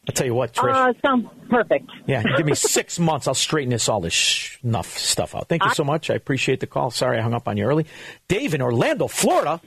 [0.07, 0.73] I'll tell you what, Trish.
[0.73, 1.91] Uh, sounds perfect.
[2.07, 3.27] Yeah, give me six months.
[3.27, 5.47] I'll straighten this all this sh- enough stuff out.
[5.47, 6.09] Thank you so much.
[6.09, 6.89] I appreciate the call.
[6.89, 7.85] Sorry I hung up on you early.
[8.27, 9.61] Dave in Orlando, Florida.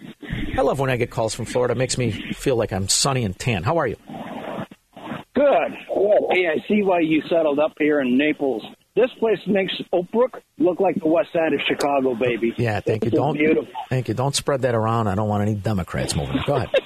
[0.58, 1.72] I love when I get calls from Florida.
[1.72, 3.62] It makes me feel like I'm sunny and tan.
[3.62, 3.96] How are you?
[5.34, 5.76] Good.
[6.30, 8.62] Hey, I see why you settled up here in Naples.
[8.94, 12.54] This place makes Oak Brook look like the west side of Chicago, baby.
[12.56, 13.10] Yeah, thank you.
[13.10, 13.72] Don't beautiful.
[13.88, 14.14] thank you.
[14.14, 15.08] Don't spread that around.
[15.08, 16.38] I don't want any Democrats moving.
[16.46, 16.70] Go ahead.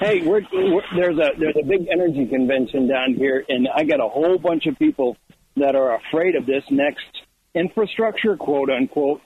[0.00, 3.98] Hey, we're, we're, there's a there's a big energy convention down here, and I got
[3.98, 5.16] a whole bunch of people
[5.56, 7.04] that are afraid of this next
[7.52, 9.20] infrastructure, quote unquote.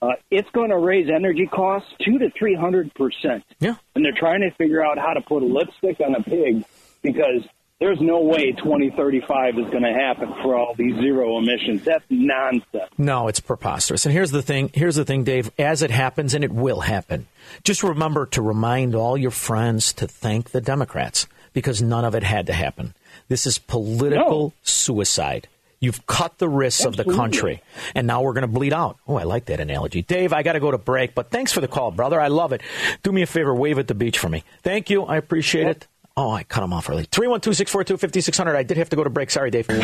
[0.00, 3.42] Uh, it's going to raise energy costs two to three hundred percent.
[3.58, 6.64] Yeah, and they're trying to figure out how to put a lipstick on a pig
[7.02, 7.42] because
[7.84, 11.84] there's no way 2035 is going to happen for all these zero emissions.
[11.84, 12.90] That's nonsense.
[12.96, 14.06] No, it's preposterous.
[14.06, 14.70] And here's the thing.
[14.72, 15.50] Here's the thing, Dave.
[15.58, 17.26] As it happens, and it will happen.
[17.62, 22.22] Just remember to remind all your friends to thank the Democrats because none of it
[22.22, 22.94] had to happen.
[23.28, 25.46] This is political suicide.
[25.78, 27.62] You've cut the wrists of the country,
[27.94, 28.96] and now we're going to bleed out.
[29.06, 30.00] Oh, I like that analogy.
[30.00, 32.18] Dave, I got to go to break, but thanks for the call, brother.
[32.18, 32.62] I love it.
[33.02, 34.42] Do me a favor, wave at the beach for me.
[34.62, 35.02] Thank you.
[35.04, 35.86] I appreciate it.
[36.16, 37.04] Oh, I cut him off early.
[37.10, 38.56] 312 642 5600.
[38.56, 39.30] I did have to go to break.
[39.30, 39.66] Sorry, Dave.
[39.68, 39.74] I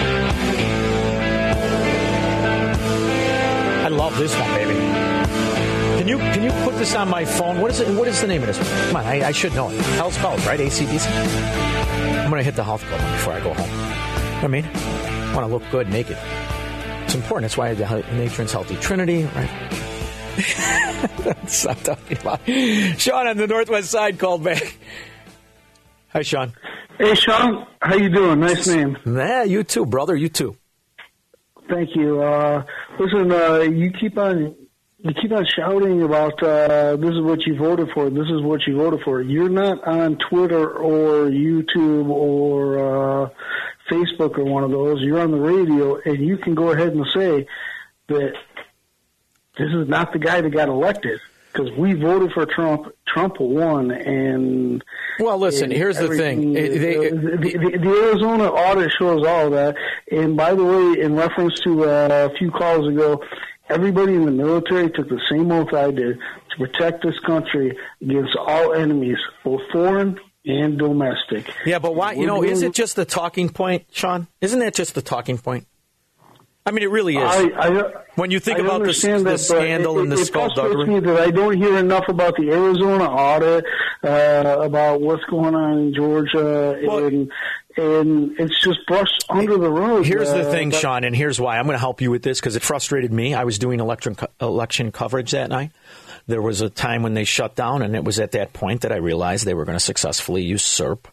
[3.88, 4.74] love this one, baby.
[5.98, 7.60] Can you can you put this on my phone?
[7.60, 7.88] What is it?
[7.98, 8.58] What is the name of this?
[8.58, 8.66] One?
[8.68, 9.80] Come on, I, I should know it.
[9.96, 10.60] Hell's Bells, right?
[10.60, 11.10] ACDC.
[12.24, 13.68] I'm gonna hit the health club before I go home.
[13.68, 16.16] You know what I mean, I want to look good naked.
[17.04, 17.42] It's important.
[17.42, 19.50] That's why the he- Matron's Healthy Trinity, right?
[21.18, 22.40] That's what I'm talking about.
[23.00, 24.76] Sean on the Northwest Side called back.
[26.12, 26.52] Hi, Sean.
[26.98, 27.66] Hey, Sean.
[27.80, 28.40] How you doing?
[28.40, 28.98] Nice name.
[29.06, 30.16] Yeah, you too, brother.
[30.16, 30.56] You too.
[31.68, 32.20] Thank you.
[32.20, 32.64] Uh,
[32.98, 34.56] listen, uh, you keep on
[35.02, 38.10] you keep on shouting about uh, this is what you voted for.
[38.10, 39.22] This is what you voted for.
[39.22, 42.78] You're not on Twitter or YouTube or
[43.24, 43.30] uh,
[43.90, 45.00] Facebook or one of those.
[45.00, 47.46] You're on the radio, and you can go ahead and say
[48.08, 48.32] that
[49.56, 51.20] this is not the guy that got elected
[51.52, 52.92] because we voted for Trump.
[53.12, 54.82] Trump won, and
[55.18, 55.64] well, listen.
[55.64, 56.52] and Here's the thing.
[56.52, 59.76] they- the, the, the Arizona audit shows all that.
[60.10, 63.22] And by the way, in reference to uh, a few calls ago,
[63.68, 68.36] everybody in the military took the same oath I did to protect this country against
[68.36, 71.52] all enemies, both foreign and domestic.
[71.66, 72.12] Yeah, but why?
[72.12, 74.26] You know, is it just the talking point, Sean?
[74.40, 75.66] Isn't that just the talking point?
[76.70, 77.24] I mean, it really is.
[77.24, 80.20] I, I, when you think I about the, the that, scandal it, and the it,
[80.20, 80.86] it frustrates skullduggery.
[80.86, 83.64] me that I don't hear enough about the Arizona audit,
[84.04, 87.32] uh, about what's going on in Georgia, and
[87.76, 90.04] and it's just brushed under the rug.
[90.04, 91.58] Here's the uh, thing, but- Sean, and here's why.
[91.58, 93.34] I'm going to help you with this because it frustrated me.
[93.34, 95.72] I was doing election election coverage that night.
[96.28, 98.92] There was a time when they shut down, and it was at that point that
[98.92, 101.08] I realized they were going to successfully usurp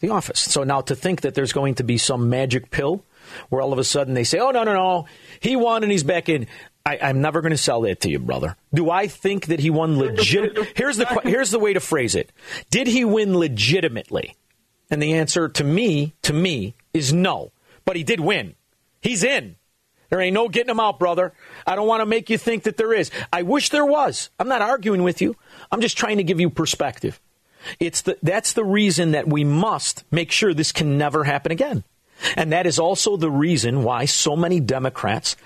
[0.00, 0.40] the office.
[0.40, 3.02] So now to think that there's going to be some magic pill
[3.48, 5.06] where all of a sudden they say, oh, no, no, no,
[5.40, 6.46] he won and he's back in.
[6.84, 8.56] I, am never going to sell that to you, brother.
[8.72, 10.56] Do I think that he won legit?
[10.76, 12.32] Here's the here's the way to phrase it.
[12.70, 14.34] Did he win legitimately?
[14.90, 17.52] And the answer to me, to me, is no.
[17.84, 18.54] But he did win.
[19.00, 19.56] He's in.
[20.08, 21.32] There ain't no getting him out, brother.
[21.66, 23.10] I don't want to make you think that there is.
[23.32, 24.30] I wish there was.
[24.40, 25.36] I'm not arguing with you.
[25.70, 27.20] I'm just trying to give you perspective.
[27.78, 31.84] It's the, that's the reason that we must make sure this can never happen again.
[32.36, 35.36] And that is also the reason why so many Democrats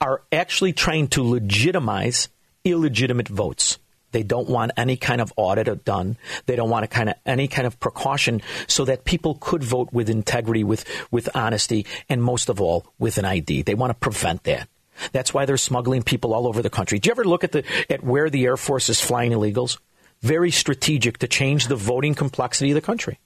[0.00, 2.28] are actually trying to legitimize
[2.64, 3.78] illegitimate votes.
[4.14, 6.16] They don't want any kind of audit done.
[6.46, 10.08] They don't want kind of any kind of precaution so that people could vote with
[10.08, 13.62] integrity, with with honesty, and most of all with an ID.
[13.62, 14.68] They want to prevent that.
[15.10, 17.00] That's why they're smuggling people all over the country.
[17.00, 19.78] Do you ever look at the at where the Air Force is flying illegals?
[20.22, 23.18] Very strategic to change the voting complexity of the country.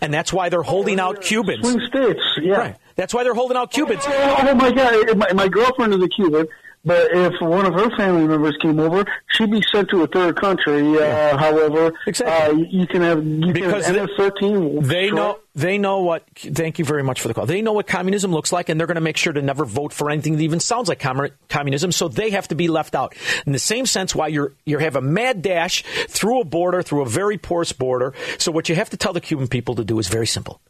[0.00, 1.68] And that's why they're holding oh, out uh, Cubans.
[1.68, 2.54] Swing states, yeah.
[2.54, 2.76] Right.
[2.96, 4.02] That's why they're holding out Cubans.
[4.06, 5.16] Oh, oh my God!
[5.16, 6.46] My, my girlfriend is a Cuban,
[6.84, 10.40] but if one of her family members came over, she'd be sent to a third
[10.40, 10.98] country.
[10.98, 12.64] Uh, however, exactly.
[12.64, 14.86] Uh, you can have you because can have MS-13.
[14.86, 16.24] They know they know what.
[16.34, 17.46] Thank you very much for the call.
[17.46, 19.92] They know what communism looks like, and they're going to make sure to never vote
[19.92, 21.92] for anything that even sounds like com- communism.
[21.92, 23.14] So they have to be left out.
[23.46, 27.02] In the same sense, why you're you have a mad dash through a border, through
[27.02, 28.12] a very porous border.
[28.38, 30.60] So what you have to tell the Cuban people to do is very simple.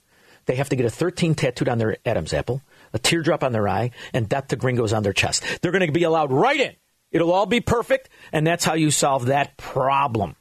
[0.44, 2.62] They have to get a 13 tattooed on their Adam's apple
[2.92, 5.44] a teardrop on their eye, and death to gringos on their chest.
[5.60, 6.74] They're going to be allowed right in.
[7.10, 10.36] It'll all be perfect, and that's how you solve that problem.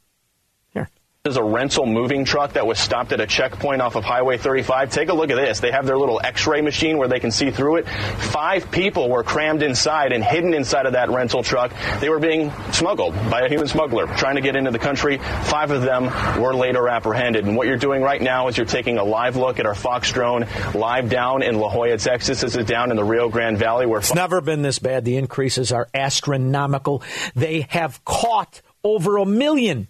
[1.23, 4.39] This is a rental moving truck that was stopped at a checkpoint off of Highway
[4.39, 4.89] 35.
[4.89, 5.59] Take a look at this.
[5.59, 7.87] They have their little x-ray machine where they can see through it.
[7.87, 11.75] Five people were crammed inside and hidden inside of that rental truck.
[11.99, 15.19] They were being smuggled by a human smuggler trying to get into the country.
[15.19, 16.05] Five of them
[16.41, 17.45] were later apprehended.
[17.45, 20.11] And what you're doing right now is you're taking a live look at our Fox
[20.11, 22.41] drone live down in La Joya, Texas.
[22.41, 25.05] This is down in the Rio Grande Valley where it's never been this bad.
[25.05, 27.03] The increases are astronomical.
[27.35, 29.87] They have caught over a million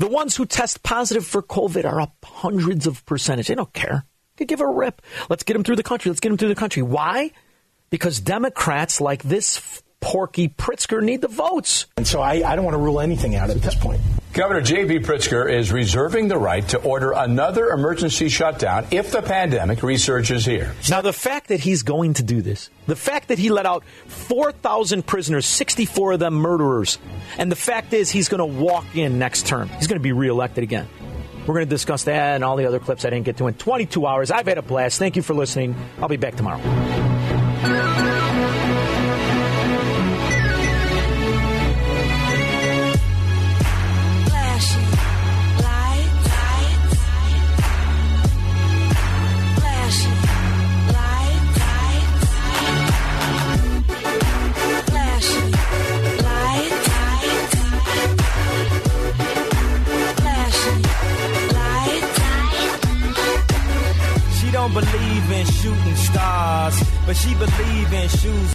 [0.00, 3.48] the ones who test positive for COVID are up hundreds of percentage.
[3.48, 4.06] They don't care.
[4.38, 5.02] They give a rip.
[5.28, 6.10] Let's get them through the country.
[6.10, 6.82] Let's get them through the country.
[6.82, 7.32] Why?
[7.90, 11.86] Because Democrats like this Porky Pritzker need the votes.
[11.96, 14.00] And so I, I don't want to rule anything out at this point.
[14.32, 15.00] Governor J.B.
[15.00, 20.72] Pritzker is reserving the right to order another emergency shutdown if the pandemic resurges here.
[20.88, 23.84] Now, the fact that he's going to do this, the fact that he let out
[24.06, 26.98] 4,000 prisoners, 64 of them murderers,
[27.38, 29.68] and the fact is he's going to walk in next term.
[29.68, 30.88] He's going to be reelected again.
[31.40, 33.54] We're going to discuss that and all the other clips I didn't get to in
[33.54, 34.30] 22 hours.
[34.30, 35.00] I've had a blast.
[35.00, 35.74] Thank you for listening.
[36.00, 36.60] I'll be back tomorrow.
[65.60, 68.54] Shooting stars, but she believe in shoes.